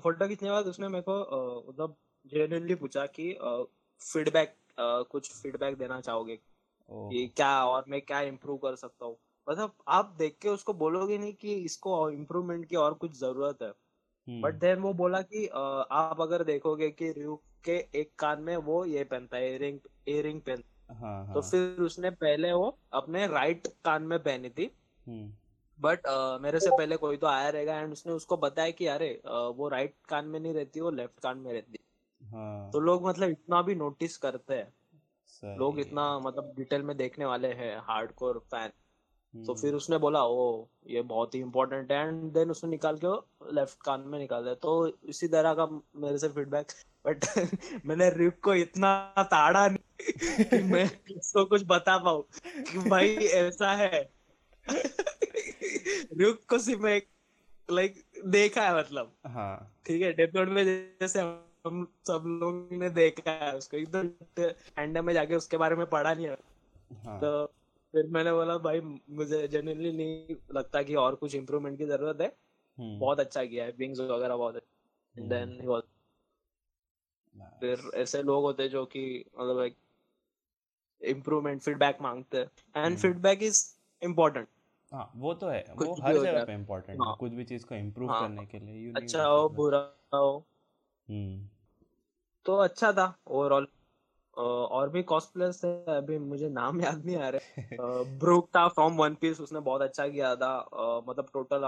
फ़ोटो 0.00 0.28
खींचने 0.28 0.48
के 0.48 0.52
बाद 0.52 0.66
उसने 0.66 0.88
मेरे 0.88 1.02
को 1.08 1.64
मतलब 1.68 1.96
जेन्युइनली 2.26 2.74
पूछा 2.74 3.06
कि 3.06 3.32
फीडबैक 4.00 4.56
कुछ 4.80 5.32
फीडबैक 5.32 5.76
देना 5.78 6.00
चाहोगे। 6.00 6.36
कि 7.10 7.26
क्या 7.36 7.50
और 7.66 7.84
मैं 7.88 8.00
क्या 8.02 8.20
इम्प्रूव 8.22 8.58
कर 8.58 8.76
सकता 8.76 9.06
हूँ? 9.06 9.16
मतलब 9.46 9.74
आप 9.88 10.14
देख 10.18 10.38
के 10.42 10.48
उसको 10.48 10.74
बोलोगे 10.74 11.18
नहीं 11.18 11.34
कि 11.34 11.54
इसको 11.54 12.10
इम्प्रूवमेंट 12.10 12.66
की 12.66 12.76
और 12.76 12.94
कुछ 12.94 13.12
ज़रूरत 13.12 13.62
है। 13.62 13.72
बट 14.28 14.54
देन 14.54 14.78
वो 14.78 14.92
बोला 14.94 15.20
कि 15.22 15.46
आप 15.46 16.20
अगर 16.20 16.44
देखोगे 16.44 16.90
कि 16.90 17.10
रियू 17.12 17.36
के 17.64 17.76
एक 17.94 18.12
कान 18.18 18.42
में 18.42 18.56
वो 18.56 18.84
ये 18.84 19.04
पहनता 19.04 19.36
है 19.36 19.50
इयरिंग 19.52 19.80
इयरिंग 20.08 20.40
पहन 20.40 20.62
हाँ 20.90 21.26
तो 21.34 21.40
हाँ। 21.40 21.50
फिर 21.50 21.80
उसने 21.82 22.10
पहले 22.10 22.52
वो 22.52 22.78
अपने 22.92 23.26
राइट 23.26 23.66
कान 23.84 24.02
में 24.02 24.18
पहनी 24.18 24.50
थी। 24.50 24.70
हम्म, 25.06 25.32
बट 25.78 26.06
मेरे 26.42 26.60
से 26.60 26.70
पहले 26.70 26.96
कोई 26.96 27.16
तो 27.16 27.26
आया 27.26 27.48
रहेगा 27.48 27.78
एंड 27.80 27.92
उसने 27.92 28.12
उसको 28.12 28.36
बताया 28.36 28.70
कि 28.70 28.86
अरे 28.86 29.10
वो 29.26 29.68
राइट 29.68 29.96
कान 30.08 30.26
में 30.26 30.38
नहीं 30.40 30.54
रहती 30.54 30.80
वो 30.80 30.90
लेफ़्ट 30.90 31.20
कान 31.20 31.38
में 31.38 31.52
रहती 31.52 31.78
हाँ। 32.22 32.70
तो 32.72 32.80
लोग 32.80 33.06
मतलब 33.08 33.30
इतना 33.30 33.62
भी 33.62 33.74
नोटिस 33.74 34.16
करते 34.16 34.54
हैं। 34.54 34.72
लोग 35.58 35.80
इतना 35.80 36.18
मतलब 36.18 36.54
डिटेल 36.56 36.82
में 36.82 36.96
देखने 36.96 37.24
वाले 37.24 37.52
हैं 37.52 37.76
हार्डकोर 37.78 38.38
फ़ैन 38.50 38.72
तो 39.34 39.52
हम्म, 39.52 39.54
फिर 39.54 39.74
उसने 39.74 39.98
बोला 39.98 40.22
ओ 40.24 40.66
ये 40.86 41.02
बहुत 41.02 41.34
ही 41.34 41.40
इम्पोर्टेंट 41.40 41.92
है 41.92 41.98
एंड 42.08 42.32
देन 42.32 42.50
उसने 42.50 42.70
निकाल 42.70 42.98
के 43.04 43.06
लेफ़्ट 43.54 43.78
कान 43.84 44.00
में 44.00 44.18
निकाल 44.18 44.42
दिया। 44.42 44.54
तो 44.54 44.96
इसी 45.04 45.28
तरह 45.28 45.54
का 45.54 45.66
मेरे 45.96 46.18
से 46.18 46.28
फीडबैक 46.28 46.72
बट 47.06 47.24
मैंने 47.86 48.10
रिक 48.10 48.40
को 48.40 48.54
इतना 48.54 49.14
ताड़ा 49.22 49.66
नहीं 49.68 50.44
कि 50.44 50.62
मैं 50.62 50.84
उसको 51.16 51.44
कुछ 51.44 51.62
बता 51.66 51.98
पाऊँ 51.98 52.22
कि 52.46 52.88
भाई 52.90 53.14
ऐसा 53.16 53.72
है। 53.72 54.10
रिक 54.68 56.40
को 56.48 56.58
सिर्फ़ 56.58 56.80
मैं 56.80 57.00
लाइक 57.70 58.04
देखा 58.26 58.62
है 58.62 58.78
मतलब। 58.78 59.12
हाँ। 59.26 59.72
ठीक 59.86 60.02
है 60.02 60.12
डेथ 60.12 60.36
नोट 60.36 60.48
में 60.48 60.64
जैसे 60.64 61.20
हम 61.20 61.86
सब 62.06 62.24
लोग 62.26 62.68
ने 62.72 62.90
देखा 62.90 63.30
है 63.30 63.56
उसको 63.56 63.76
एकदम 63.76 64.10
एंड 64.78 64.98
में 64.98 65.14
जाके 65.14 65.34
उसके 65.34 65.56
बारे 65.56 65.76
में 65.76 65.86
पढ़ा 65.86 66.14
नहीं 66.14 66.26
है। 66.26 66.36
हाँ। 67.04 67.18
तो 67.20 67.54
फिर 67.92 68.06
मैंने 68.06 68.32
बोला 68.32 68.58
भाई 68.58 68.80
मुझे 69.10 69.48
जेन्युइनली 69.48 69.92
नहीं 69.92 70.36
लगता 70.54 70.82
कि 70.82 70.94
और 70.94 71.14
कुछ 71.14 71.34
इम्प्रूवमेंट 71.34 71.78
की 71.78 71.86
ज़रूरत 71.86 72.20
है। 72.20 72.36
हम्म, 72.78 72.98
बहुत 72.98 73.20
अच्छा 73.20 73.44
किया 73.44 73.64
है 73.64 73.72
विंग्स 73.78 74.00
वगैरह 74.00 74.36
बहुत 74.36 74.56
hmm, 74.56 75.28
then 75.28 75.60
he 75.60 75.66
was 75.66 75.82
nice. 75.82 77.60
फिर 77.60 77.90
ऐसे 77.94 78.22
लोग 78.22 78.42
होते 78.42 78.68
जो 78.68 78.84
कि 78.84 79.24
मतलब 79.40 79.58
लाइक 79.58 79.76
इम्प्रूवमेंट 81.02 81.60
फीडबैक 81.62 81.98
मांगते 82.00 82.38
हैं। 82.38 82.84
एंड। 82.84 82.98
फीडबैक 82.98 83.42
इज़ 83.42 83.78
इम्पोर्टेंट 84.02 84.48
हाँ 84.92 85.12
वो 85.16 85.34
तो 85.34 85.48
है। 85.48 85.64
वो 85.76 85.94
हर 86.02 86.18
जगह 86.18 86.44
पे 86.44 86.54
इम्पोर्टेंट 86.54 87.00
है। 87.00 87.06
हाँ। 87.06 87.16
कुछ 87.16 87.32
भी 87.32 87.44
चीज़ 87.44 87.66
को 87.66 87.74
इम्प्रूव 87.74 88.10
हाँ। 88.10 88.22
करने 88.22 88.46
के 88.46 88.58
लिए 88.58 88.92
अच्छा 88.96 89.24
हो 89.24 89.48
बुरा 89.48 90.00
हो। 90.14 90.46
हम्म। 91.08 91.48
तो 92.44 92.56
अच्छा 92.56 92.92
था। 92.92 93.18
ओवरऑल 93.26 93.68
और 94.36 94.88
भी 94.90 95.02
कॉस्प्लेयर्स 95.02 95.62
थे 95.64 95.68
अभी 95.96 96.18
मुझे 96.18 96.48
नाम 96.50 96.80
याद 96.80 97.04
नहीं 97.04 97.16
आ 97.16 97.28
रहे। 97.28 97.40
ब्रूक 98.18 98.48
था 98.56 98.66
फ्रॉम 98.68 98.96
वन 98.96 99.14
पीस 99.14 99.40
उसने 99.40 99.60
बहुत 99.60 99.82
अच्छा 99.82 100.08
किया 100.08 100.34
था। 100.36 100.52
मतलब 101.08 101.30
टोटल 101.32 101.64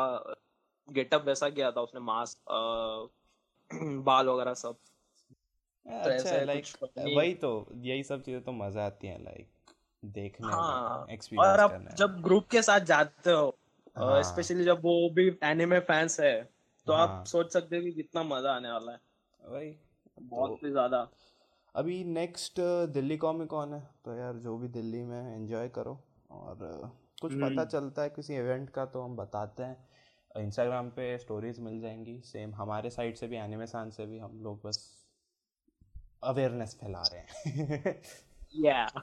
गेटअप 0.89 1.25
वैसा 1.27 1.49
किया 1.51 1.71
था 1.71 1.81
उसने 1.81 2.01
मास्क 2.01 2.39
बाल 4.05 4.29
वगैरह 4.29 4.55
सब। 4.55 4.77
अच्छा 5.87 6.39
लाइक 6.39 6.73
वही 6.99 7.35
तो 7.35 7.51
यही 7.83 8.03
सब 8.05 8.23
चीज़ें 8.23 8.43
तो 8.45 8.53
मज़ा 8.53 8.87
आती 8.87 9.07
है 9.07 9.23
लाइक 9.25 9.51
देखने 10.03 10.53
हाँ 10.53 11.07
और 11.39 11.61
आप 11.61 11.79
जब 11.95 12.21
ग्रुप 12.23 12.47
के 12.51 12.63
साथ 12.63 12.81
जाते 12.87 13.31
हो 13.31 13.57
हाँ। 13.97 14.23
स्पेशली 14.25 14.65
जब 14.65 14.81
वो 14.83 14.95
भी 15.11 15.29
एनिमे 15.45 15.79
फैंस 15.83 16.21
है 16.21 16.35
तो 16.87 16.93
आप 16.95 17.17
हाँ। 17.17 17.25
सोच 17.27 17.53
सकते 17.53 17.77
हो 17.77 17.83
कि 17.83 17.93
कितना 17.93 18.23
मज़ा 18.25 18.55
आने 18.55 18.71
वाला 18.71 18.93
है। 18.93 18.99
वही 19.41 19.71
तो 20.17 20.23
बहुत 20.23 20.63
ही 20.65 20.71
ज़्यादा। 20.71 21.03
अभी 21.75 22.05
नेक्स्ट 22.05 22.55
दिल्ली 22.89 23.17
कॉमिक 23.17 23.49
कौन 23.49 23.75
है। 23.75 23.89
तो 24.05 24.15
यार 24.15 24.35
जो 24.35 24.59
भी 24.59 24.69
दिल्ली 24.69 25.03
में 25.03 25.35
एंजॉय 25.35 25.69
करो। 25.69 26.05
और 26.31 26.59
कुछ 27.21 27.35
पता 27.35 27.47
हम्म। 27.47 27.65
चलता 27.65 28.03
है 28.03 28.09
किसी 28.09 28.35
इवेंट 28.35 28.71
का 28.71 28.87
तो 28.87 29.03
हम 29.03 29.17
बताते 29.17 29.63
हैं। 29.63 29.89
इंस्टाग्राम 30.37 30.89
पे 30.89 31.19
स्टोरीज 31.19 31.61
मिल 31.61 31.81
जाएँगी। 31.81 32.21
सेम 32.21 32.55
हमारे 32.55 32.91
साइड 32.91 33.17
से 33.17 33.27
भी 33.27 33.37
एनिमेसान 33.37 33.91
से 33.91 34.07
भी 34.07 34.19
हम 34.19 34.41
लोग 34.41 34.61
बस 34.65 35.05
अवेयरनेस 36.25 36.75
फैला 36.81 37.03
रहे 37.03 37.21
हैं। 37.21 38.03
Yeah. 38.65 38.89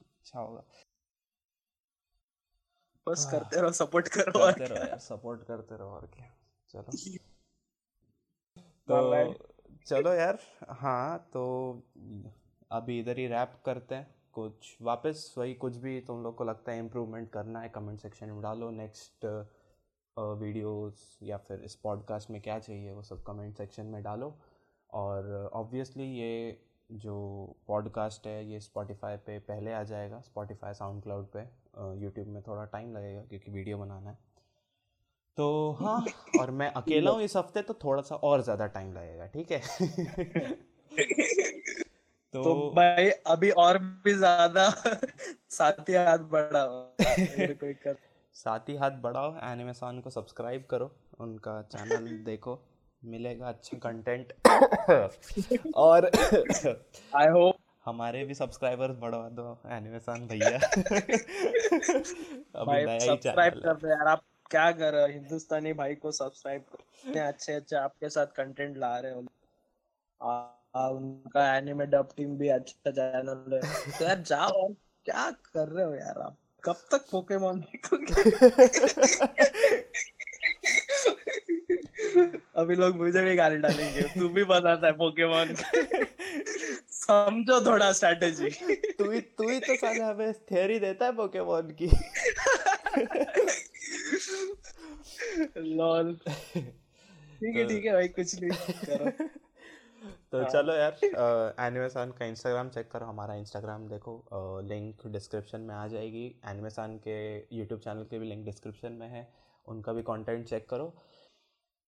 अच्छा 0.00 0.40
होगा। 0.40 0.64
बस 3.06 3.24
आह, 3.26 3.30
करते 3.32 3.60
रहो 3.60 3.72
सपोर्ट 3.72 4.08
करो 4.08 4.38
और 4.40 4.52
करते 4.52 4.74
रहो 4.74 4.86
यार 4.86 4.98
सपोर्ट 5.00 5.42
करते 5.44 5.76
रहो 5.76 5.88
और 5.90 6.06
क्या। 6.14 6.26
चलो। 6.70 6.92
तो 8.88 9.34
चलो 9.86 10.12
यार 10.12 10.38
हाँ 10.70 11.18
तो 11.32 11.42
अभी 12.70 12.98
इधर 13.00 13.18
ही 13.18 13.26
रैप 13.26 13.52
करते 13.66 13.94
हैं। 13.94 14.14
कुछ 14.34 14.76
वापस 14.82 15.34
वही 15.38 15.54
कुछ 15.54 15.76
भी 15.76 16.00
तुम 16.00 16.22
लोग 16.22 16.36
को 16.36 16.44
लगता 16.44 16.72
है 16.72 16.78
इम्प्रूवमेंट 16.78 17.30
करना 17.30 17.60
है 17.60 17.68
कमेंट 17.68 18.00
सेक्शन 18.00 18.28
में 18.28 18.40
डालो। 18.42 18.70
नेक्स्ट 18.70 19.24
वीडियोस 20.16 21.18
या 21.22 21.36
फिर 21.38 21.60
इस 21.64 21.74
पॉडकास्ट 21.74 22.30
में 22.30 22.40
क्या 22.40 22.58
चाहिए 22.58 22.92
वो 22.92 23.02
सब 23.02 23.22
कमेंट 23.22 23.56
सेक्शन 23.56 23.86
में 23.86 24.02
डालो। 24.02 24.34
और 24.90 25.50
ऑब्वियसली 25.54 26.04
ये 26.12 26.60
जो 26.90 27.56
पॉडकास्ट 27.68 28.26
है 28.26 28.50
ये 28.50 28.60
स्पॉटिफाई 28.60 29.16
पे 29.16 29.38
पहले 29.38 29.72
आ 29.72 29.82
जाएगा। 29.82 30.20
स्पॉटिफाई 30.20 30.74
साउंड 30.74 31.02
क्लाउड 31.02 31.26
पे 31.26 31.40
यूट्यूब 32.02 32.28
में 32.28 32.42
थोड़ा 32.42 32.64
टाइम 32.64 32.96
लगेगा 32.96 33.20
क्योंकि 33.20 33.50
वीडियो 33.50 33.78
बनाना 33.78 34.10
है। 34.10 34.18
तो 35.36 35.72
हाँ 35.72 36.04
और 36.40 36.50
मैं 36.50 36.72
अकेला 36.72 37.10
हूँ 37.10 37.22
इस 37.22 37.36
हफ़्ते 37.36 37.62
तो 37.62 37.74
थोड़ा 37.74 38.02
सा 38.02 38.14
और 38.14 38.42
ज़्यादा 38.42 38.66
टाइम 38.66 38.92
लगेगा 38.92 39.26
ठीक 39.26 39.52
है? 39.52 39.60
तो 42.32 42.42
तो 42.42 42.70
भाई 42.76 43.10
अभी 43.10 43.50
और 43.50 43.78
भी 43.78 44.14
ज़्यादा 44.14 44.70
साथी 45.50 45.94
हाथ 45.94 46.18
बढ़ाओ। 46.18 46.96
साथ 48.34 48.70
हाथ 48.70 48.90
बढ़ाओ 48.90 49.36
एनिमेशन 49.52 50.00
को 50.04 50.10
सब्सक्राइब 50.10 50.64
करो 50.70 50.92
उनका 51.20 51.62
चैनल 51.62 52.08
देखो। 52.24 52.62
मिलेगा 53.04 53.48
अच्छा 53.48 53.78
कंटेंट 53.78 54.32
और 55.74 56.10
आई 57.16 57.26
होप 57.26 57.56
हमारे 57.84 58.24
भी 58.24 58.34
सब्सक्राइबर्स 58.34 58.96
बढ़वा 58.98 59.28
दो 59.28 59.58
एनिमेशन 59.66 60.26
भैया। 60.26 60.56
अभी 62.56 62.84
नया 62.84 62.94
ही 62.94 63.00
सब्सक्राइब 63.00 63.52
चैनल 63.52 63.60
कर 63.60 63.74
दो 63.74 63.88
यार 63.88 64.06
आप 64.06 64.22
क्या 64.50 64.72
कर 64.72 64.92
रहे 64.92 65.02
हो? 65.02 65.08
हिंदुस्तानी 65.08 65.72
भाई 65.72 65.94
को 65.94 66.12
सब्सक्राइब 66.12 66.60
करो 66.62 67.10
इतने 67.10 67.22
अच्छे 67.22 67.52
अच्छे 67.52 67.76
आपके 67.76 68.08
साथ 68.08 68.26
कंटेंट 68.26 68.76
ला 68.76 68.98
रहे 68.98 69.12
हो। 69.12 69.24
आ, 70.22 70.30
आ, 70.76 70.88
उनका 70.88 71.56
एनिमे 71.56 71.86
डब 71.86 72.08
टीम 72.16 72.38
भी 72.38 72.48
अच्छा 72.48 72.90
चैनल 72.90 73.54
है। 73.54 73.60
तो 73.98 74.04
यार 74.04 74.20
जाओ 74.20 74.48
और 74.48 74.72
क्या 75.04 75.30
कर 75.30 75.68
रहे 75.68 75.84
हो 75.84 75.94
यार 75.94 76.18
आप? 76.20 76.36
कब 76.64 76.76
तक 76.92 77.06
पोकेमोन 77.10 77.64
अभी 82.54 82.74
लोग 82.76 82.96
मुझे 82.96 83.22
भी 83.24 83.34
गाली 83.36 83.56
डालेंगे। 83.58 84.02
तू 84.10 84.28
भी 84.28 84.44
बताता 84.44 84.86
है 84.86 84.92
पोकेमोन 84.94 85.54
समझो 86.90 87.60
थोड़ा 87.66 87.90
स्ट्रेटेजी 87.92 88.50
तू 88.98 89.10
ही 89.10 89.20
तू 89.20 89.48
ही 89.48 89.58
तो 89.60 89.76
साला 89.76 90.06
हमें 90.06 90.32
थियरी 90.50 90.78
देता 90.80 91.06
है 91.06 91.12
पोकेमोन 91.16 91.70
की। 91.80 91.86
लॉल 95.58 96.14
ठीक 96.14 97.56
है 97.56 97.62
तो 97.62 97.68
ठीक 97.68 97.84
है 97.84 97.92
भाई 97.92 98.08
कुछ 98.08 98.34
नहीं। 98.40 98.50
करो 98.84 99.10
तो 100.32 100.40
हाँ। 100.40 100.48
चलो 100.50 100.74
यार 100.74 100.92
एनिमेसान 101.60 102.10
का 102.12 102.26
इंस्टाग्राम 102.26 102.68
चेक 102.68 102.90
करो 102.90 103.06
हमारा 103.06 103.34
इंस्टाग्राम 103.34 103.86
देखो 103.88 104.12
लिंक 104.68 105.06
डिस्क्रिप्शन 105.12 105.60
में 105.60 105.74
आ 105.74 105.86
जाएगी। 105.88 106.24
एनिमेसान 106.50 106.96
के 107.06 107.16
यूट्यूब 107.58 107.80
चैनल 107.80 108.02
के 108.10 108.18
भी 108.18 108.26
लिंक 108.28 108.44
डिस्क्रिप्शन 108.44 108.92
में 108.92 109.08
है 109.08 109.28
उनका 109.66 109.92
भी 109.92 110.02
कंटेंट 110.02 110.46
चेक 110.46 110.68
करो। 110.70 110.94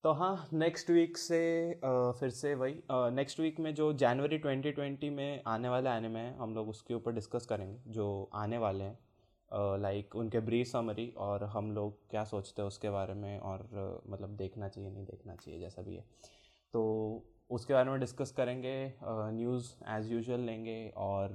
तो 0.07 0.13
हाँ 0.13 0.49
नेक्स्ट 0.53 0.91
वीक 0.91 1.17
से 1.19 1.39
अ, 1.73 2.13
फिर 2.21 2.31
से 2.31 2.55
वही 2.55 2.75
नेक्स्ट 3.15 3.41
वीक 3.41 3.59
में 3.61 3.75
जो 3.75 3.93
जनवरी 3.93 4.39
2020 4.39 5.09
में 5.11 5.43
आने 5.47 5.69
वाला 5.69 5.97
एनिमे 5.97 6.21
है 6.21 6.37
हम 6.39 6.55
लोग 6.55 6.69
उसके 6.69 6.95
ऊपर 6.95 7.13
डिस्कस 7.13 7.47
करेंगे 7.47 7.79
जो 7.93 8.07
आने 8.35 8.59
वाले 8.59 8.85
हैं। 8.85 8.99
लाइक 9.81 10.17
उनके 10.17 10.41
ब्रीफ 10.41 10.67
समरी 10.67 11.09
और 11.17 11.45
हम 11.45 11.73
लोग 11.73 11.99
क्या 12.11 12.25
सोचते 12.25 12.63
हैं 12.63 12.67
उसके 12.67 12.91
बारे 12.91 13.15
में 13.15 13.39
और 13.39 13.61
अ, 13.61 14.11
मतलब 14.13 14.37
देखना 14.37 14.69
चाहिए 14.69 14.91
नहीं 14.91 15.05
देखना 15.05 15.35
चाहिए 15.35 15.61
जैसा 15.61 15.83
भी 15.83 15.97
है। 15.97 16.05
तो 16.73 16.85
उसके 17.51 17.75
बारे 17.75 17.91
में 17.91 18.01
डिस्कस 18.01 18.31
करेंगे 18.31 18.77
न्यूज़ 19.05 19.73
एज़ 19.89 20.13
यूजल 20.13 20.41
लेंगे 20.41 20.93
और 20.97 21.31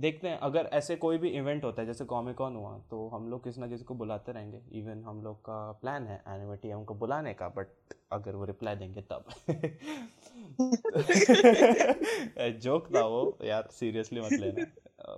देखते 0.00 0.28
हैं 0.28 0.38
अगर 0.38 0.70
ऐसे 0.72 0.96
कोई 0.96 1.18
भी 1.18 1.28
इवेंट 1.28 1.64
होता 1.64 1.82
है 1.82 1.86
जैसे 1.86 2.04
कॉमिकॉन 2.04 2.56
हुआ 2.56 2.78
तो 2.78 3.08
हम 3.08 3.30
लोग 3.30 3.44
किसी 3.44 3.60
ना 3.60 3.68
किसी 3.68 3.84
को 3.84 3.94
बुलाते 3.94 4.32
रहेंगे। 4.32 4.60
इवन 4.72 5.04
हम 5.04 5.24
लोग 5.24 5.40
का 5.40 5.72
प्लान 5.72 6.06
है 6.06 6.22
एनिमे 6.28 6.56
टीएम 6.56 6.84
को 6.84 6.94
बुलाने 6.94 7.34
का 7.34 7.48
बट 7.48 7.66
अगर 8.12 8.34
वो 8.34 8.44
रिप्लाई 8.44 8.76
देंगे 8.76 9.00
तब। 9.00 9.24
जोक 12.58 12.96
था 12.96 13.06
वो 13.06 13.38
यार 13.44 13.68
सीरियसली 13.70 14.20
मत 14.20 14.32
लेना। 14.32 14.66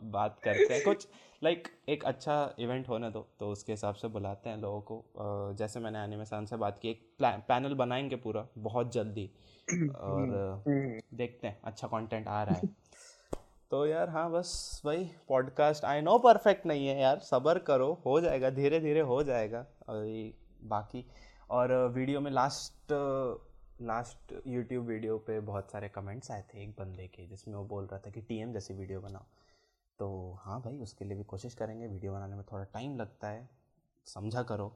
बात 0.02 0.38
करते 0.38 0.74
हैं। 0.74 0.84
कुछ 0.84 1.08
लाइक 1.44 1.62
like, 1.62 1.74
एक 1.88 2.04
अच्छा 2.04 2.54
इवेंट 2.58 2.88
होने 2.88 3.10
दो 3.10 3.28
तो 3.40 3.48
उसके 3.48 3.72
हिसाब 3.72 3.94
से 3.94 4.08
बुलाते 4.08 4.50
हैं 4.50 4.56
लोगों 4.56 4.80
को। 4.80 5.04
जैसे 5.54 5.80
मैंने 5.80 5.98
एनिमेशन 5.98 6.46
से 6.46 6.56
बात 6.56 6.78
की 6.78 6.90
एक 6.90 7.10
पैनल 7.22 7.74
बनाएँगे 7.74 8.16
पूरा 8.16 8.48
बहुत 8.58 8.92
जल्दी। 8.92 9.30
और 9.88 10.62
हम्म, 10.68 11.00
देखते 11.14 11.48
हैं 11.48 11.60
अच्छा 11.64 11.88
कंटेंट 11.88 12.28
आ 12.28 12.42
रहा 12.42 12.54
है। 12.54 12.81
तो 13.72 13.84
यार 13.86 14.08
हाँ 14.08 14.30
बस 14.30 14.82
वही 14.84 15.04
पॉडकास्ट 15.28 15.84
आई 15.84 16.00
नो 16.00 16.16
परफेक्ट 16.18 16.66
नहीं 16.66 16.86
है 16.86 16.98
यार। 17.00 17.18
सब्र 17.18 17.58
करो, 17.58 17.92
हो 18.06 18.20
जाएगा 18.20 18.48
धीरे 18.50 18.80
धीरे 18.80 19.00
हो 19.00 19.22
जाएगा। 19.22 19.64
और 19.88 20.04
बाकी 20.64 21.04
और 21.50 21.72
वीडियो 21.94 22.20
में 22.20 22.30
लास्ट 22.30 22.92
लास्ट 23.82 24.34
यूट्यूब 24.46 24.84
वीडियो 24.86 25.16
पे 25.18 25.38
बहुत 25.40 25.70
सारे 25.70 25.88
कमेंट्स 25.88 26.30
आए 26.30 26.42
थे 26.54 26.62
एक 26.62 26.70
बंदे 26.70 27.06
के, 27.06 27.26
जिसमें 27.26 27.54
वो 27.54 27.64
बोल 27.64 27.86
रहा 27.86 28.00
था 28.06 28.10
कि 28.10 28.20
टीएम 28.20 28.52
जैसी 28.52 28.74
वीडियो 28.74 29.00
बनाओ। 29.00 29.24
तो 29.98 30.38
हाँ 30.40 30.60
भाई, 30.60 30.78
उसके 30.78 31.04
लिए 31.04 31.16
भी 31.16 31.24
कोशिश 31.24 31.54
करेंगे। 31.54 31.86
वीडियो 31.86 32.12
बनाने 32.12 32.36
में 32.36 32.44
थोड़ा 32.52 32.64
टाइम 32.64 32.96
लगता 32.96 33.28
है। 33.28 33.48
समझा 34.06 34.42
करो। 34.42 34.68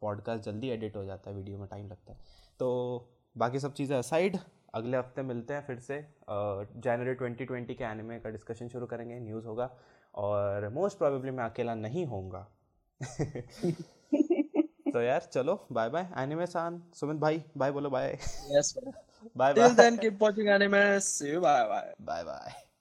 पॉडकास्ट 0.00 0.44
जल्दी 0.44 0.70
एडिट 0.70 0.96
हो 0.96 1.04
जाता 1.04 1.30
है 1.30 1.36
वीडियो 1.36 1.58
में 1.58 1.68
टाइम 1.68 1.88
लगता 1.88 2.12
है। 2.12 2.18
तो 2.60 3.08
बाकी 3.36 3.60
सब 3.60 3.72
चीज़ें 3.72 3.96
असाइड 3.98 4.38
अगले 4.74 4.96
हफ़्ते 4.96 5.22
मिलते 5.22 5.54
हैं 5.54 5.66
फिर 5.66 5.78
से। 5.78 5.98
जनवरी 6.28 7.14
2020 7.14 7.74
के 7.74 7.84
एनिमे 7.84 8.18
का 8.20 8.30
डिस्कशन 8.30 8.68
शुरू 8.68 8.86
करेंगे 8.86 9.18
न्यूज़ 9.20 9.46
होगा 9.46 9.70
और 10.14 10.68
मोस्ट 10.68 10.98
प्रॉबेबली 10.98 11.30
मैं 11.30 11.44
अकेला 11.44 11.74
नहीं 11.74 12.06
होऊँगा। 12.06 12.46
तो 14.92 15.00
यार 15.02 15.20
चलो 15.32 15.66
बाय 15.72 15.88
बाय 15.88 16.08
एनिमे 16.18 16.46
सान 16.46 16.82
सुमित 16.94 17.16
भाई 17.16 17.42
बाय 17.56 17.70
बोलो 17.72 17.90
bye 17.90 18.18
bye 19.36 19.54
bye 19.54 19.70
bye 19.70 20.02
bye 22.00 22.24
bye 22.24 22.71